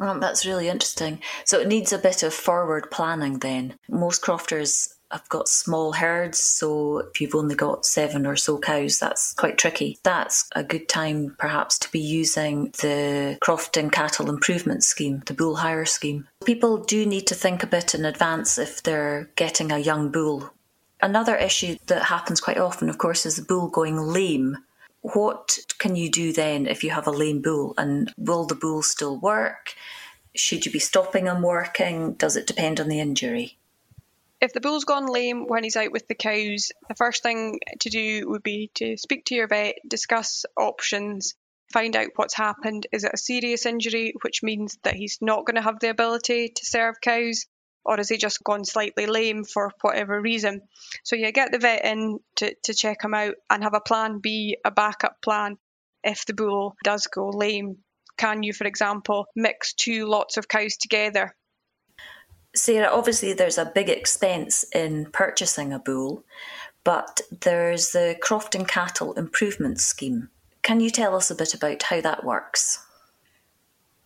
Oh, 0.00 0.18
that's 0.18 0.46
really 0.46 0.68
interesting. 0.68 1.20
So 1.44 1.60
it 1.60 1.68
needs 1.68 1.92
a 1.92 1.98
bit 1.98 2.22
of 2.22 2.32
forward 2.32 2.90
planning 2.90 3.38
then. 3.38 3.74
Most 3.88 4.22
crofters 4.22 4.94
I've 5.12 5.28
got 5.28 5.48
small 5.48 5.92
herds, 5.92 6.38
so 6.38 6.98
if 6.98 7.20
you've 7.20 7.34
only 7.34 7.56
got 7.56 7.84
seven 7.84 8.26
or 8.26 8.36
so 8.36 8.58
cows, 8.58 9.00
that's 9.00 9.34
quite 9.34 9.58
tricky. 9.58 9.98
That's 10.04 10.48
a 10.54 10.62
good 10.62 10.88
time 10.88 11.34
perhaps 11.36 11.78
to 11.80 11.90
be 11.90 11.98
using 11.98 12.66
the 12.80 13.36
Crofting 13.42 13.90
Cattle 13.90 14.30
Improvement 14.30 14.84
Scheme, 14.84 15.22
the 15.26 15.34
bull 15.34 15.56
hire 15.56 15.84
scheme. 15.84 16.28
People 16.44 16.76
do 16.76 17.04
need 17.04 17.26
to 17.26 17.34
think 17.34 17.62
a 17.62 17.66
bit 17.66 17.94
in 17.94 18.04
advance 18.04 18.56
if 18.56 18.82
they're 18.84 19.30
getting 19.34 19.72
a 19.72 19.78
young 19.78 20.10
bull. 20.10 20.50
Another 21.02 21.34
issue 21.34 21.76
that 21.86 22.04
happens 22.04 22.40
quite 22.40 22.58
often, 22.58 22.88
of 22.88 22.98
course, 22.98 23.26
is 23.26 23.36
the 23.36 23.42
bull 23.42 23.68
going 23.68 23.96
lame. 23.96 24.58
What 25.02 25.58
can 25.78 25.96
you 25.96 26.10
do 26.10 26.32
then 26.32 26.66
if 26.66 26.84
you 26.84 26.90
have 26.90 27.06
a 27.06 27.12
lame 27.12 27.40
bull? 27.40 27.74
And 27.78 28.12
will 28.16 28.44
the 28.44 28.54
bull 28.54 28.82
still 28.82 29.18
work? 29.18 29.74
Should 30.34 30.66
you 30.66 30.72
be 30.72 30.78
stopping 30.78 31.26
him 31.26 31.42
working? 31.42 32.14
Does 32.14 32.36
it 32.36 32.46
depend 32.46 32.80
on 32.80 32.88
the 32.88 33.00
injury? 33.00 33.58
if 34.40 34.52
the 34.52 34.60
bull's 34.60 34.84
gone 34.84 35.06
lame 35.06 35.46
when 35.46 35.64
he's 35.64 35.76
out 35.76 35.92
with 35.92 36.08
the 36.08 36.14
cows, 36.14 36.72
the 36.88 36.94
first 36.94 37.22
thing 37.22 37.60
to 37.80 37.90
do 37.90 38.28
would 38.28 38.42
be 38.42 38.70
to 38.74 38.96
speak 38.96 39.26
to 39.26 39.34
your 39.34 39.46
vet, 39.46 39.76
discuss 39.86 40.46
options, 40.56 41.34
find 41.72 41.94
out 41.94 42.08
what's 42.16 42.34
happened. 42.34 42.86
Is 42.90 43.04
it 43.04 43.12
a 43.12 43.18
serious 43.18 43.66
injury, 43.66 44.14
which 44.22 44.42
means 44.42 44.78
that 44.82 44.94
he's 44.94 45.18
not 45.20 45.44
going 45.44 45.56
to 45.56 45.62
have 45.62 45.80
the 45.80 45.90
ability 45.90 46.48
to 46.48 46.64
serve 46.64 47.00
cows? 47.00 47.46
Or 47.84 47.96
has 47.96 48.08
he 48.08 48.18
just 48.18 48.44
gone 48.44 48.64
slightly 48.64 49.06
lame 49.06 49.44
for 49.44 49.72
whatever 49.80 50.20
reason? 50.20 50.62
So 51.02 51.16
you 51.16 51.32
get 51.32 51.52
the 51.52 51.58
vet 51.58 51.84
in 51.84 52.18
to, 52.36 52.54
to 52.64 52.74
check 52.74 53.02
him 53.02 53.14
out 53.14 53.34
and 53.48 53.62
have 53.62 53.74
a 53.74 53.80
plan 53.80 54.18
B, 54.18 54.58
a 54.64 54.70
backup 54.70 55.22
plan 55.22 55.56
if 56.04 56.26
the 56.26 56.34
bull 56.34 56.76
does 56.84 57.06
go 57.06 57.28
lame. 57.28 57.78
Can 58.16 58.42
you, 58.42 58.52
for 58.52 58.66
example, 58.66 59.26
mix 59.34 59.72
two 59.72 60.06
lots 60.06 60.36
of 60.36 60.46
cows 60.46 60.76
together 60.76 61.34
Sarah, 62.54 62.90
obviously 62.92 63.32
there's 63.32 63.58
a 63.58 63.72
big 63.74 63.88
expense 63.88 64.64
in 64.74 65.06
purchasing 65.12 65.72
a 65.72 65.78
bull, 65.78 66.24
but 66.82 67.20
there's 67.30 67.92
the 67.92 68.16
Crofting 68.22 68.66
Cattle 68.66 69.12
Improvement 69.12 69.80
Scheme. 69.80 70.30
Can 70.62 70.80
you 70.80 70.90
tell 70.90 71.14
us 71.14 71.30
a 71.30 71.34
bit 71.34 71.54
about 71.54 71.84
how 71.84 72.00
that 72.00 72.24
works? 72.24 72.84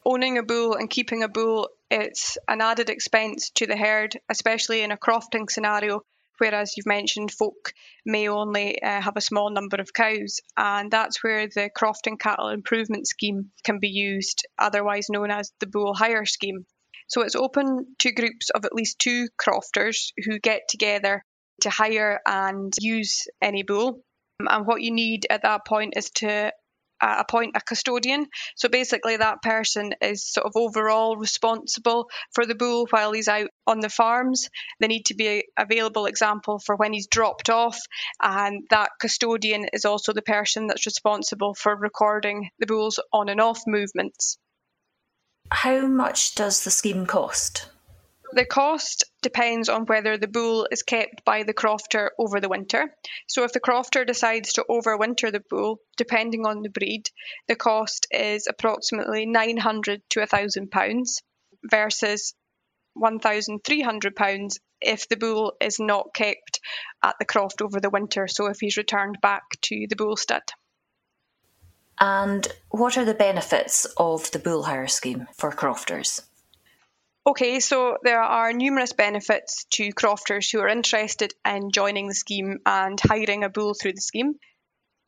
Owning 0.04 0.37
a 0.37 0.43
bull 0.43 0.75
and 0.75 0.90
keeping 0.90 1.23
a 1.23 1.28
bull, 1.28 1.71
it's 1.95 2.37
an 2.49 2.61
added 2.61 2.91
expense 2.91 3.51
to 3.51 3.67
the 3.67 3.77
herd, 3.77 4.19
especially 4.29 4.83
in 4.83 4.91
a 4.91 4.97
crofting 4.97 5.49
scenario, 5.49 6.01
whereas 6.39 6.73
you've 6.77 6.87
mentioned 6.87 7.31
folk 7.31 7.73
may 8.05 8.27
only 8.27 8.83
uh, 8.83 9.01
have 9.01 9.17
a 9.17 9.21
small 9.21 9.49
number 9.49 9.77
of 9.77 9.93
cows, 9.93 10.41
and 10.57 10.91
that's 10.91 11.23
where 11.23 11.47
the 11.47 11.71
Crofting 11.79 12.19
Cattle 12.19 12.49
Improvement 12.49 13.07
Scheme 13.07 13.53
can 13.63 13.79
be 13.79 13.91
used, 13.91 14.45
otherwise 14.59 15.07
known 15.09 15.31
as 15.31 15.53
the 15.61 15.69
Bull 15.69 15.95
Hire 15.95 16.25
Scheme. 16.25 16.67
So 17.07 17.23
it's 17.23 17.37
open 17.37 17.95
to 18.01 18.13
groups 18.13 18.51
of 18.51 18.65
at 18.65 18.75
least 18.75 18.99
two 18.99 19.29
crofters 19.39 20.13
who 20.25 20.41
get 20.41 20.63
together 20.69 21.25
to 21.61 21.71
hire 21.71 22.19
and 22.27 22.73
use 22.81 23.29
any 23.41 23.63
bull. 23.63 24.03
And 24.41 24.67
what 24.67 24.83
you 24.83 24.91
need 24.91 25.29
at 25.31 25.43
that 25.43 25.65
point 25.65 25.95
is 25.97 26.11
to 26.17 26.53
uh, 27.01 27.17
appoint 27.19 27.57
a 27.57 27.61
custodian. 27.61 28.27
So 28.57 28.69
basically, 28.69 29.17
that 29.17 29.43
person 29.43 29.95
is 30.01 30.25
sort 30.25 30.47
of 30.47 30.53
overall 30.57 31.17
responsible 31.17 32.09
for 32.33 32.47
the 32.47 32.55
bull 32.55 32.87
while 32.91 33.13
he's 33.13 33.29
out 33.29 33.51
on 33.67 33.81
the 33.81 33.89
farms. 33.89 34.49
They 34.81 34.87
need 34.87 35.07
to 35.07 35.15
be 35.15 35.29
a 35.29 35.43
available 35.57 36.07
example 36.07 36.59
for 36.59 36.77
when 36.77 36.93
he's 36.93 37.07
dropped 37.07 37.51
off, 37.51 37.79
and 38.23 38.65
that 38.71 38.91
custodian 39.01 39.67
is 39.73 39.85
also 39.85 40.13
the 40.13 40.23
person 40.23 40.67
that's 40.67 40.87
responsible 40.87 41.55
for 41.55 41.75
recording 41.75 42.51
the 42.59 42.67
bull's 42.67 43.01
on 43.13 43.29
and 43.29 43.41
off 43.41 43.63
movements. 43.67 44.39
How 45.51 45.87
much 45.87 46.35
does 46.35 46.65
the 46.65 46.71
scheme 46.71 47.07
cost? 47.07 47.69
The 48.33 48.45
cost 48.45 49.05
depends 49.25 49.69
on 49.69 49.87
whether 49.87 50.16
the 50.16 50.28
bull 50.28 50.69
is 50.71 50.85
kept 50.85 51.25
by 51.25 51.43
the 51.43 51.54
crofter 51.54 52.11
over 52.19 52.38
the 52.38 52.49
winter. 52.49 52.95
So, 53.26 53.43
if 53.43 53.52
the 53.52 53.61
crofter 53.61 54.07
decides 54.07 54.52
to 54.52 54.66
overwinter 54.71 55.33
the 55.33 55.43
bull, 55.50 55.81
depending 55.97 56.47
on 56.47 56.62
the 56.62 56.69
breed, 56.69 57.09
the 57.49 57.57
cost 57.57 58.07
is 58.12 58.47
approximately 58.47 59.26
£900 59.26 60.02
to 60.11 60.21
£1,000 60.21 61.04
versus 61.64 62.35
£1,300 62.97 64.59
if 64.81 65.09
the 65.09 65.16
bull 65.16 65.54
is 65.61 65.81
not 65.81 66.14
kept 66.14 66.61
at 67.02 67.16
the 67.19 67.25
croft 67.25 67.62
over 67.62 67.81
the 67.81 67.90
winter. 67.90 68.28
So, 68.28 68.47
if 68.47 68.59
he's 68.61 68.76
returned 68.76 69.19
back 69.21 69.43
to 69.62 69.87
the 69.88 69.97
bull 69.97 70.16
stud. 70.16 70.43
And 71.99 72.47
what 72.69 72.99
are 72.99 73.04
the 73.04 73.14
benefits 73.14 73.87
of 73.97 74.31
the 74.33 74.38
bull 74.38 74.64
hire 74.64 74.88
scheme 74.88 75.28
for 75.37 75.50
crofters? 75.50 76.23
Okay, 77.26 77.59
so 77.59 77.97
there 78.02 78.21
are 78.21 78.52
numerous 78.52 78.93
benefits 78.93 79.64
to 79.71 79.93
crofters 79.93 80.50
who 80.50 80.61
are 80.61 80.69
interested 80.69 81.33
in 81.47 81.71
joining 81.71 82.07
the 82.07 82.14
scheme 82.14 82.59
and 82.66 83.00
hiring 83.00 83.45
a 83.45 83.49
bull 83.49 83.73
through 83.73 83.95
the 83.95 84.02
scheme. 84.02 84.35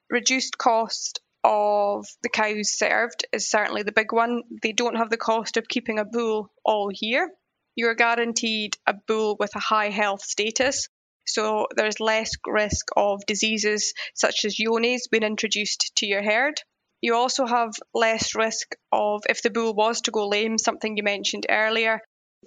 Reduced 0.08 0.56
cost 0.56 1.20
of 1.44 2.06
the 2.22 2.30
cows 2.30 2.72
served 2.72 3.26
is 3.32 3.50
certainly 3.50 3.82
the 3.82 3.92
big 3.92 4.14
one. 4.14 4.44
They 4.62 4.72
don't 4.72 4.96
have 4.96 5.10
the 5.10 5.18
cost 5.18 5.58
of 5.58 5.68
keeping 5.68 5.98
a 5.98 6.06
bull 6.06 6.50
all 6.64 6.90
year. 6.90 7.30
You're 7.74 7.94
guaranteed 7.94 8.78
a 8.86 8.94
bull 8.94 9.36
with 9.38 9.54
a 9.54 9.60
high 9.60 9.90
health 9.90 10.22
status, 10.22 10.88
so 11.26 11.66
there's 11.76 12.00
less 12.00 12.30
risk 12.46 12.86
of 12.96 13.26
diseases 13.26 13.92
such 14.14 14.46
as 14.46 14.54
Johne's 14.54 15.06
being 15.06 15.22
introduced 15.22 15.92
to 15.96 16.06
your 16.06 16.22
herd. 16.22 16.62
You 17.06 17.14
also 17.14 17.46
have 17.46 17.70
less 17.94 18.34
risk 18.34 18.74
of 18.90 19.22
if 19.28 19.40
the 19.40 19.50
bull 19.50 19.74
was 19.74 20.00
to 20.00 20.10
go 20.10 20.26
lame, 20.26 20.58
something 20.58 20.96
you 20.96 21.04
mentioned 21.04 21.46
earlier. 21.48 22.00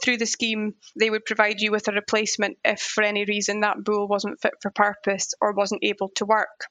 Through 0.04 0.18
the 0.18 0.26
scheme, 0.26 0.74
they 1.00 1.10
would 1.10 1.24
provide 1.24 1.62
you 1.62 1.72
with 1.72 1.88
a 1.88 1.94
replacement 1.94 2.58
if 2.66 2.82
for 2.82 3.02
any 3.02 3.24
reason 3.24 3.62
that 3.62 3.82
bull 3.86 4.06
wasn't 4.10 4.42
fit 4.42 4.56
for 4.62 4.70
purpose 4.70 5.34
or 5.40 5.54
wasn't 5.54 5.86
able 5.86 6.10
to 6.16 6.26
work. 6.26 6.66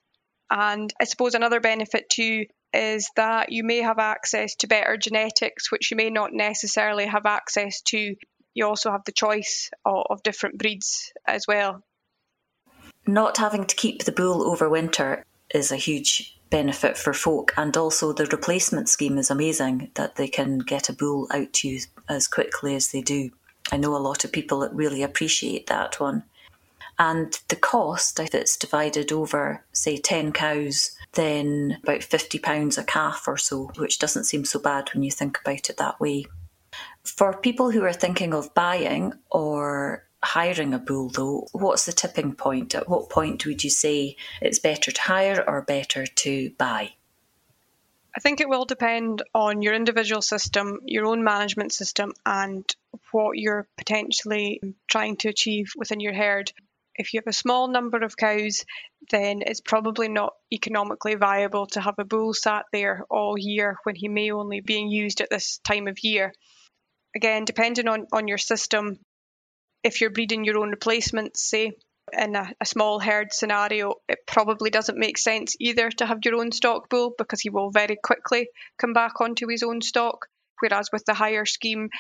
And 0.50 0.92
I 1.00 1.04
suppose 1.04 1.34
another 1.34 1.60
benefit 1.60 2.10
too 2.10 2.44
is 2.74 3.08
that 3.16 3.52
you 3.52 3.64
may 3.64 3.78
have 3.78 3.98
access 3.98 4.54
to 4.56 4.66
better 4.66 4.98
genetics, 4.98 5.72
which 5.72 5.90
you 5.90 5.96
may 5.96 6.10
not 6.10 6.34
necessarily 6.34 7.06
have 7.06 7.24
access 7.24 7.80
to. 7.86 8.16
You 8.52 8.66
also 8.66 8.90
have 8.90 9.04
the 9.06 9.12
choice 9.12 9.70
of, 9.86 10.22
different 10.22 10.58
breeds 10.58 11.10
as 11.26 11.46
well. 11.48 11.82
Not 13.06 13.38
having 13.38 13.64
to 13.64 13.76
keep 13.76 14.04
the 14.04 14.12
bull 14.12 14.42
over 14.42 14.68
winter 14.68 15.24
is 15.54 15.72
a 15.72 15.76
huge 15.76 16.37
benefit 16.50 16.96
for 16.96 17.12
folk. 17.12 17.52
And 17.56 17.76
also, 17.76 18.12
the 18.12 18.26
replacement 18.26 18.88
scheme 18.88 19.18
is 19.18 19.30
amazing 19.30 19.90
that 19.94 20.16
they 20.16 20.28
can 20.28 20.58
get 20.58 20.88
a 20.88 20.92
bull 20.92 21.28
out 21.32 21.52
to 21.54 21.68
you 21.68 21.80
as 22.08 22.28
quickly 22.28 22.74
as 22.74 22.88
they 22.88 23.02
do. 23.02 23.30
I 23.70 23.76
know 23.76 23.94
a 23.94 23.98
lot 23.98 24.24
of 24.24 24.32
people 24.32 24.60
that 24.60 24.74
really 24.74 25.02
appreciate 25.02 25.66
that 25.66 26.00
one. 26.00 26.24
And 26.98 27.38
the 27.48 27.56
cost, 27.56 28.18
if 28.18 28.34
it's 28.34 28.56
divided 28.56 29.12
over, 29.12 29.64
say, 29.72 29.98
10 29.98 30.32
cows, 30.32 30.96
then 31.12 31.78
about 31.82 32.00
£50 32.00 32.78
a 32.78 32.84
calf 32.84 33.28
or 33.28 33.36
so, 33.36 33.70
which 33.76 33.98
doesn't 33.98 34.24
seem 34.24 34.44
so 34.44 34.58
bad 34.58 34.90
when 34.92 35.04
you 35.04 35.10
think 35.10 35.38
about 35.40 35.70
it 35.70 35.76
that 35.76 36.00
way. 36.00 36.26
For 37.04 37.36
people 37.36 37.70
who 37.70 37.84
are 37.84 37.92
thinking 37.92 38.34
of 38.34 38.52
buying 38.54 39.12
or 39.30 40.07
hiring 40.22 40.74
a 40.74 40.78
bull 40.78 41.08
though, 41.08 41.46
what's 41.52 41.86
the 41.86 41.92
tipping 41.92 42.34
point? 42.34 42.74
At 42.74 42.88
what 42.88 43.10
point 43.10 43.46
would 43.46 43.64
you 43.64 43.70
say 43.70 44.16
it's 44.40 44.58
better 44.58 44.90
to 44.90 45.00
hire 45.00 45.44
or 45.46 45.62
better 45.62 46.06
to 46.06 46.50
buy? 46.58 46.92
I 48.16 48.20
think 48.20 48.40
it 48.40 48.48
will 48.48 48.64
depend 48.64 49.22
on 49.32 49.62
your 49.62 49.74
individual 49.74 50.22
system, 50.22 50.80
your 50.84 51.06
own 51.06 51.22
management 51.22 51.72
system, 51.72 52.14
and 52.26 52.64
what 53.12 53.38
you're 53.38 53.68
potentially 53.76 54.60
trying 54.88 55.16
to 55.18 55.28
achieve 55.28 55.72
within 55.76 56.00
your 56.00 56.14
herd. 56.14 56.52
If 56.96 57.14
you 57.14 57.20
have 57.20 57.28
a 57.28 57.32
small 57.32 57.68
number 57.68 57.98
of 57.98 58.16
cows, 58.16 58.64
then 59.10 59.42
it's 59.46 59.60
probably 59.60 60.08
not 60.08 60.32
economically 60.52 61.14
viable 61.14 61.66
to 61.68 61.80
have 61.80 61.94
a 61.98 62.04
bull 62.04 62.34
sat 62.34 62.64
there 62.72 63.04
all 63.08 63.38
year 63.38 63.76
when 63.84 63.94
he 63.94 64.08
may 64.08 64.32
only 64.32 64.60
be 64.60 64.80
used 64.80 65.20
at 65.20 65.30
this 65.30 65.58
time 65.58 65.86
of 65.86 66.02
year. 66.02 66.32
Again, 67.14 67.44
depending 67.44 67.86
on, 67.86 68.06
on 68.12 68.26
your 68.26 68.38
system, 68.38 68.98
if 69.82 70.00
you're 70.00 70.10
breeding 70.10 70.44
your 70.44 70.58
own 70.58 70.70
replacements, 70.70 71.42
say, 71.42 71.72
in 72.12 72.36
a, 72.36 72.52
a, 72.60 72.66
small 72.66 73.00
herd 73.00 73.32
scenario, 73.32 73.94
it 74.08 74.20
probably 74.26 74.70
doesn't 74.70 74.98
make 74.98 75.18
sense 75.18 75.56
either 75.60 75.90
to 75.90 76.06
have 76.06 76.20
your 76.24 76.36
own 76.36 76.52
stock 76.52 76.88
bull 76.88 77.12
because 77.16 77.40
he 77.40 77.50
will 77.50 77.70
very 77.70 77.96
quickly 78.02 78.48
come 78.78 78.92
back 78.92 79.20
onto 79.20 79.46
his 79.48 79.62
own 79.62 79.82
stock. 79.82 80.26
Whereas 80.60 80.90
with 80.92 81.04
the 81.04 81.14
hire 81.14 81.46
scheme, 81.46 81.90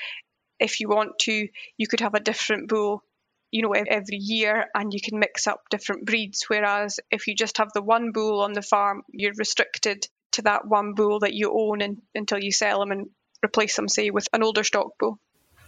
if 0.58 0.80
you 0.80 0.88
want 0.88 1.18
to, 1.20 1.48
you 1.76 1.86
could 1.86 2.00
have 2.00 2.14
a 2.14 2.20
different 2.20 2.68
bull, 2.68 3.02
you 3.50 3.62
know, 3.62 3.72
every 3.72 4.16
year 4.16 4.66
and 4.74 4.92
you 4.92 5.00
can 5.00 5.18
mix 5.18 5.46
up 5.46 5.62
different 5.70 6.06
breeds. 6.06 6.44
Whereas 6.48 6.98
if 7.10 7.26
you 7.26 7.34
just 7.34 7.58
have 7.58 7.70
the 7.74 7.82
one 7.82 8.12
bull 8.12 8.40
on 8.40 8.52
the 8.52 8.62
farm, 8.62 9.02
you're 9.10 9.34
restricted 9.36 10.06
to 10.32 10.42
that 10.42 10.66
one 10.66 10.94
bull 10.94 11.20
that 11.20 11.34
you 11.34 11.52
own 11.52 12.00
until 12.14 12.38
you 12.38 12.52
sell 12.52 12.82
him 12.82 12.90
and 12.90 13.10
replace 13.44 13.76
them, 13.76 13.88
say, 13.88 14.10
with 14.10 14.28
an 14.32 14.42
older 14.42 14.64
stock 14.64 14.88
bull. 14.98 15.18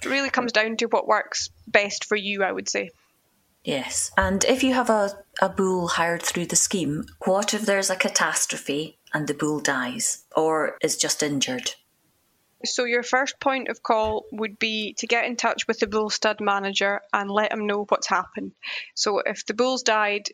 It 0.02 0.08
really 0.08 0.30
comes 0.30 0.52
down 0.52 0.78
to 0.78 0.86
what 0.86 1.06
works 1.06 1.50
best 1.70 2.04
for 2.04 2.16
you, 2.16 2.42
I 2.42 2.52
would 2.52 2.68
say. 2.68 2.90
Yes. 3.64 4.10
And 4.16 4.44
if 4.44 4.62
you 4.62 4.72
have 4.74 4.88
a, 4.88 5.10
a 5.40 5.48
bull 5.48 5.88
hired 5.88 6.22
through 6.22 6.46
the 6.46 6.56
scheme, 6.56 7.04
what 7.26 7.52
if 7.52 7.62
there's 7.62 7.90
a 7.90 7.96
catastrophe 7.96 8.98
and 9.12 9.26
the 9.26 9.34
bull 9.34 9.60
dies 9.60 10.24
or 10.34 10.78
is 10.82 10.96
just 10.96 11.22
injured? 11.22 11.72
So, 12.64 12.84
your 12.84 13.02
first 13.02 13.40
point 13.40 13.68
of 13.68 13.82
call 13.82 14.26
would 14.32 14.58
be 14.58 14.94
to 14.98 15.06
get 15.06 15.24
in 15.24 15.36
touch 15.36 15.66
with 15.66 15.78
the 15.78 15.86
bull 15.86 16.10
stud 16.10 16.40
manager 16.40 17.00
and 17.12 17.30
let 17.30 17.52
him 17.52 17.66
know 17.66 17.86
what's 17.88 18.08
happened. 18.08 18.52
So, 18.94 19.20
if 19.20 19.46
the 19.46 19.54
bull's 19.54 19.82
died, 19.82 20.24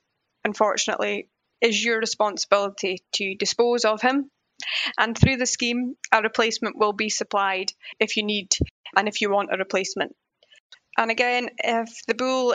unfortunately, 0.44 1.28
is 1.60 1.84
your 1.84 2.00
responsibility 2.00 3.02
to 3.12 3.36
dispose 3.36 3.84
of 3.84 4.02
him. 4.02 4.30
And 4.98 5.16
through 5.16 5.36
the 5.36 5.46
scheme, 5.46 5.96
a 6.12 6.22
replacement 6.22 6.76
will 6.78 6.92
be 6.92 7.10
supplied 7.10 7.72
if 8.00 8.16
you 8.16 8.24
need 8.24 8.52
and 8.96 9.06
if 9.06 9.20
you 9.20 9.30
want 9.30 9.52
a 9.52 9.58
replacement. 9.58 10.16
And 10.96 11.10
again, 11.10 11.50
if 11.58 11.90
the 12.06 12.14
bull 12.14 12.54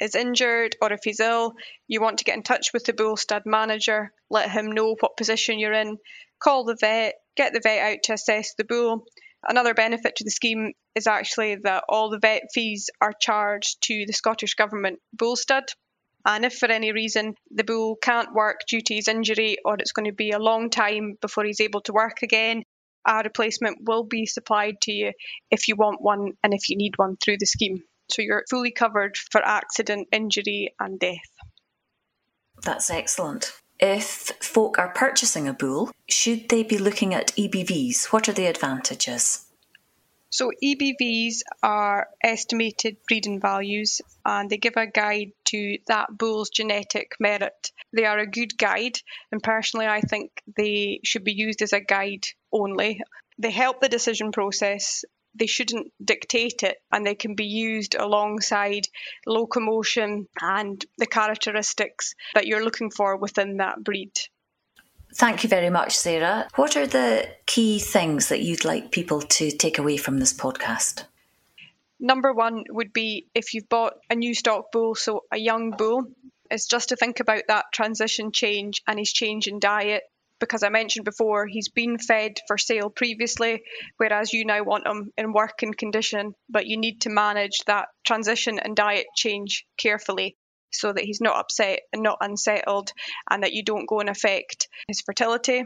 is 0.00 0.14
injured 0.14 0.76
or 0.80 0.92
if 0.92 1.00
he's 1.04 1.20
ill, 1.20 1.52
you 1.88 2.00
want 2.00 2.18
to 2.18 2.24
get 2.24 2.36
in 2.36 2.42
touch 2.42 2.72
with 2.72 2.84
the 2.84 2.94
bull 2.94 3.16
stud 3.16 3.42
manager, 3.44 4.12
let 4.30 4.50
him 4.50 4.72
know 4.72 4.96
what 5.00 5.16
position 5.18 5.58
you're 5.58 5.74
in, 5.74 5.98
call 6.42 6.64
the 6.64 6.76
vet, 6.80 7.14
get 7.36 7.52
the 7.52 7.60
vet 7.60 7.92
out 7.92 8.02
to 8.04 8.14
assess 8.14 8.54
the 8.54 8.64
bull. 8.64 9.04
Another 9.46 9.74
benefit 9.74 10.16
to 10.16 10.24
the 10.24 10.30
scheme 10.30 10.72
is 10.94 11.06
actually 11.06 11.56
that 11.56 11.84
all 11.88 12.08
the 12.08 12.18
vet 12.18 12.42
fees 12.54 12.88
are 13.00 13.12
charged 13.12 13.82
to 13.82 14.04
the 14.06 14.12
Scottish 14.12 14.54
Government 14.54 14.98
bull 15.12 15.36
stud. 15.36 15.64
And 16.24 16.44
if 16.44 16.56
for 16.56 16.70
any 16.70 16.92
reason 16.92 17.34
the 17.50 17.64
bull 17.64 17.96
can't 17.96 18.32
work 18.32 18.60
due 18.68 18.80
to 18.80 18.94
his 18.94 19.08
injury 19.08 19.58
or 19.64 19.74
it's 19.74 19.92
going 19.92 20.06
to 20.06 20.12
be 20.12 20.30
a 20.30 20.38
long 20.38 20.70
time 20.70 21.18
before 21.20 21.44
he's 21.44 21.60
able 21.60 21.80
to 21.82 21.92
work 21.92 22.22
again, 22.22 22.62
a 23.06 23.22
replacement 23.22 23.78
will 23.82 24.04
be 24.04 24.26
supplied 24.26 24.80
to 24.82 24.92
you 24.92 25.12
if 25.50 25.68
you 25.68 25.76
want 25.76 26.00
one 26.00 26.32
and 26.42 26.54
if 26.54 26.68
you 26.68 26.76
need 26.76 26.94
one 26.96 27.16
through 27.16 27.38
the 27.38 27.46
scheme. 27.46 27.82
So 28.10 28.22
you're 28.22 28.44
fully 28.50 28.70
covered 28.70 29.16
for 29.16 29.42
accident, 29.42 30.08
injury, 30.12 30.74
and 30.78 30.98
death. 30.98 31.30
That's 32.62 32.90
excellent. 32.90 33.52
If 33.80 34.32
folk 34.40 34.78
are 34.78 34.92
purchasing 34.92 35.48
a 35.48 35.54
bull, 35.54 35.90
should 36.08 36.48
they 36.48 36.62
be 36.62 36.78
looking 36.78 37.14
at 37.14 37.32
EBVs? 37.36 38.12
What 38.12 38.28
are 38.28 38.32
the 38.32 38.46
advantages? 38.46 39.46
So, 40.30 40.50
EBVs 40.64 41.40
are 41.62 42.08
estimated 42.22 42.96
breeding 43.06 43.38
values 43.38 44.00
and 44.24 44.48
they 44.48 44.56
give 44.56 44.78
a 44.78 44.86
guide 44.86 45.32
to 45.46 45.76
that 45.88 46.16
bull's 46.16 46.48
genetic 46.48 47.12
merit. 47.20 47.70
They 47.92 48.06
are 48.06 48.18
a 48.18 48.26
good 48.26 48.56
guide, 48.56 48.98
and 49.30 49.42
personally, 49.42 49.86
I 49.86 50.00
think 50.00 50.30
they 50.56 51.00
should 51.04 51.24
be 51.24 51.34
used 51.34 51.60
as 51.60 51.74
a 51.74 51.80
guide 51.80 52.24
only. 52.52 53.00
They 53.38 53.50
help 53.50 53.80
the 53.80 53.88
decision 53.88 54.32
process. 54.32 55.04
They 55.34 55.46
shouldn't 55.46 55.92
dictate 56.04 56.62
it, 56.62 56.76
and 56.92 57.06
they 57.06 57.14
can 57.14 57.34
be 57.34 57.46
used 57.46 57.94
alongside 57.94 58.86
locomotion 59.26 60.28
and 60.40 60.84
the 60.98 61.06
characteristics 61.06 62.14
that 62.34 62.46
you're 62.46 62.64
looking 62.64 62.90
for 62.90 63.16
within 63.16 63.56
that 63.56 63.82
breed. 63.82 64.12
Thank 65.14 65.42
you 65.42 65.48
very 65.48 65.70
much, 65.70 65.96
Sarah. 65.96 66.48
What 66.56 66.76
are 66.76 66.86
the 66.86 67.28
key 67.46 67.78
things 67.78 68.28
that 68.28 68.40
you'd 68.40 68.64
like 68.64 68.92
people 68.92 69.20
to 69.20 69.50
take 69.50 69.78
away 69.78 69.96
from 69.96 70.18
this 70.18 70.32
podcast? 70.32 71.04
Number 72.00 72.32
one 72.32 72.64
would 72.70 72.92
be 72.92 73.28
if 73.34 73.54
you've 73.54 73.68
bought 73.68 73.94
a 74.10 74.14
new 74.14 74.34
stock 74.34 74.72
bull, 74.72 74.94
so 74.94 75.24
a 75.30 75.38
young 75.38 75.70
bull, 75.70 76.04
is 76.50 76.66
just 76.66 76.90
to 76.90 76.96
think 76.96 77.20
about 77.20 77.42
that 77.48 77.66
transition 77.72 78.32
change 78.32 78.82
and 78.86 78.98
his 78.98 79.12
change 79.12 79.46
in 79.46 79.58
diet. 79.58 80.02
Because 80.42 80.64
I 80.64 80.70
mentioned 80.70 81.04
before, 81.04 81.46
he's 81.46 81.68
been 81.68 81.98
fed 81.98 82.32
for 82.48 82.58
sale 82.58 82.90
previously, 82.90 83.62
whereas 83.96 84.32
you 84.32 84.44
now 84.44 84.64
want 84.64 84.88
him 84.88 85.12
in 85.16 85.32
working 85.32 85.72
condition, 85.72 86.34
but 86.50 86.66
you 86.66 86.76
need 86.76 87.02
to 87.02 87.10
manage 87.10 87.58
that 87.68 87.86
transition 88.04 88.58
and 88.58 88.74
diet 88.74 89.06
change 89.14 89.64
carefully 89.78 90.36
so 90.72 90.92
that 90.92 91.04
he's 91.04 91.20
not 91.20 91.38
upset 91.38 91.82
and 91.92 92.02
not 92.02 92.18
unsettled 92.20 92.90
and 93.30 93.44
that 93.44 93.52
you 93.52 93.62
don't 93.62 93.88
go 93.88 94.00
and 94.00 94.08
affect 94.08 94.66
his 94.88 95.00
fertility. 95.00 95.62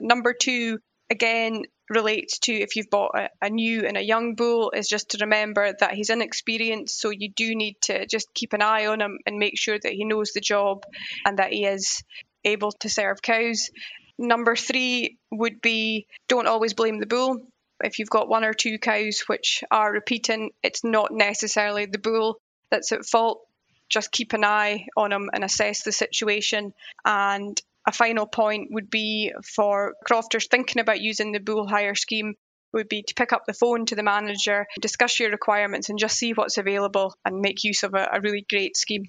Number 0.00 0.34
two, 0.34 0.80
again, 1.08 1.62
relates 1.88 2.40
to 2.40 2.52
if 2.52 2.74
you've 2.74 2.90
bought 2.90 3.12
a, 3.14 3.28
a, 3.40 3.48
new 3.48 3.86
and 3.86 3.96
a 3.96 4.02
young 4.02 4.34
bull 4.34 4.72
is 4.72 4.88
just 4.88 5.10
to 5.10 5.18
remember 5.20 5.72
that 5.78 5.94
he's 5.94 6.10
inexperienced 6.10 7.00
so 7.00 7.10
you 7.10 7.30
do 7.30 7.54
need 7.54 7.76
to 7.82 8.06
just 8.08 8.34
keep 8.34 8.54
an 8.54 8.60
eye 8.60 8.86
on 8.86 9.00
him 9.00 9.20
and 9.24 9.38
make 9.38 9.56
sure 9.56 9.78
that 9.80 9.92
he 9.92 10.04
knows 10.04 10.32
the 10.32 10.40
job 10.40 10.82
and 11.24 11.38
that 11.38 11.52
he 11.52 11.64
is 11.64 12.02
able 12.44 12.72
to 12.72 12.88
serve 12.88 13.22
cows 13.22 13.70
number 14.18 14.56
three 14.56 15.18
would 15.30 15.60
be 15.60 16.06
don't 16.28 16.48
always 16.48 16.74
blame 16.74 16.98
the 16.98 17.06
bull 17.06 17.40
if 17.84 17.98
you've 17.98 18.10
got 18.10 18.28
one 18.28 18.44
or 18.44 18.54
two 18.54 18.78
cows 18.78 19.24
which 19.26 19.62
are 19.70 19.92
repeating 19.92 20.50
it's 20.62 20.82
not 20.82 21.12
necessarily 21.12 21.86
the 21.86 21.98
bull 21.98 22.40
that's 22.70 22.92
at 22.92 23.04
fault 23.04 23.46
just 23.88 24.12
keep 24.12 24.32
an 24.32 24.44
eye 24.44 24.86
on 24.96 25.10
them 25.10 25.30
and 25.32 25.44
assess 25.44 25.82
the 25.82 25.92
situation. 25.92 26.72
And 27.04 27.60
a 27.86 27.92
final 27.92 28.26
point 28.26 28.68
would 28.72 28.90
be 28.90 29.32
for 29.54 29.94
crofters 30.04 30.48
thinking 30.48 30.80
about 30.80 31.00
using 31.00 31.32
the 31.32 31.38
bull 31.38 31.66
hire 31.66 31.94
scheme 31.94 32.34
would 32.72 32.88
be 32.88 33.02
to 33.02 33.14
pick 33.14 33.32
up 33.32 33.44
the 33.46 33.54
phone 33.54 33.86
to 33.86 33.94
the 33.94 34.02
manager, 34.02 34.66
discuss 34.80 35.18
your 35.20 35.30
requirements, 35.30 35.88
and 35.88 35.98
just 35.98 36.16
see 36.16 36.32
what's 36.32 36.58
available 36.58 37.14
and 37.24 37.40
make 37.40 37.64
use 37.64 37.82
of 37.84 37.94
a, 37.94 38.08
a 38.12 38.20
really 38.20 38.44
great 38.48 38.76
scheme. 38.76 39.04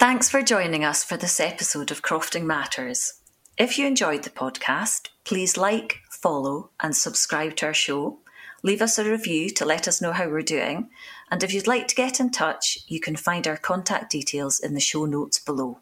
Thanks 0.00 0.28
for 0.28 0.42
joining 0.42 0.84
us 0.84 1.04
for 1.04 1.16
this 1.16 1.38
episode 1.38 1.90
of 1.90 2.02
Crofting 2.02 2.44
Matters. 2.44 3.19
If 3.60 3.76
you 3.76 3.86
enjoyed 3.86 4.22
the 4.22 4.30
podcast, 4.30 5.08
please 5.24 5.58
like, 5.58 6.00
follow, 6.08 6.70
and 6.80 6.96
subscribe 6.96 7.56
to 7.56 7.66
our 7.66 7.74
show. 7.74 8.16
Leave 8.62 8.80
us 8.80 8.98
a 8.98 9.04
review 9.04 9.50
to 9.50 9.66
let 9.66 9.86
us 9.86 10.00
know 10.00 10.12
how 10.12 10.30
we're 10.30 10.40
doing. 10.40 10.88
And 11.30 11.42
if 11.42 11.52
you'd 11.52 11.66
like 11.66 11.86
to 11.88 11.94
get 11.94 12.20
in 12.20 12.30
touch, 12.30 12.78
you 12.88 13.00
can 13.00 13.16
find 13.16 13.46
our 13.46 13.58
contact 13.58 14.10
details 14.10 14.60
in 14.60 14.72
the 14.72 14.80
show 14.80 15.04
notes 15.04 15.38
below. 15.38 15.80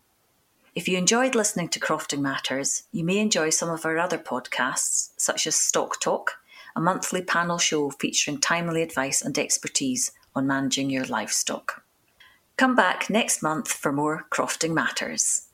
If 0.75 0.89
you 0.89 0.99
enjoyed 0.99 1.37
listening 1.37 1.69
to 1.69 1.79
Crofting 1.79 2.19
Matters, 2.19 2.83
you 2.91 3.05
may 3.05 3.19
enjoy 3.19 3.51
some 3.51 3.71
of 3.71 3.87
our 3.87 3.97
other 3.97 4.19
podcasts, 4.19 5.11
such 5.17 5.47
as 5.47 5.55
Stock 5.55 6.01
Talk, 6.01 6.33
a 6.75 6.81
monthly 6.81 7.23
panel 7.23 7.59
show 7.59 7.91
featuring 7.91 8.41
timely 8.41 8.83
advice 8.83 9.23
and 9.23 9.39
expertise 9.39 10.11
on 10.35 10.49
managing 10.49 10.91
your 10.91 11.05
livestock. 11.05 11.85
Come 12.57 12.75
back 12.75 13.09
next 13.09 13.41
month 13.41 13.71
for 13.71 13.93
more 13.93 14.27
Crofting 14.33 14.75
Matters. 14.75 15.48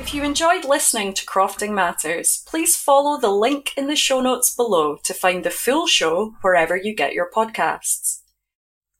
If 0.00 0.14
you 0.14 0.24
enjoyed 0.24 0.64
listening 0.64 1.12
to 1.12 1.26
Crofting 1.26 1.72
Matters, 1.72 2.42
please 2.46 2.74
follow 2.74 3.20
the 3.20 3.28
link 3.28 3.74
in 3.76 3.86
the 3.86 3.94
show 3.94 4.22
notes 4.22 4.52
below 4.52 4.96
to 5.04 5.12
find 5.12 5.44
the 5.44 5.50
full 5.50 5.86
show 5.86 6.36
wherever 6.40 6.74
you 6.74 6.94
get 6.96 7.12
your 7.12 7.30
podcasts. 7.30 8.22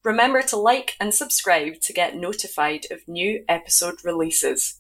Remember 0.04 0.42
to 0.42 0.56
like 0.56 0.96
and 1.00 1.14
subscribe 1.14 1.80
to 1.80 1.94
get 1.94 2.16
notified 2.16 2.82
of 2.90 3.08
new 3.08 3.42
episode 3.48 4.04
releases. 4.04 4.79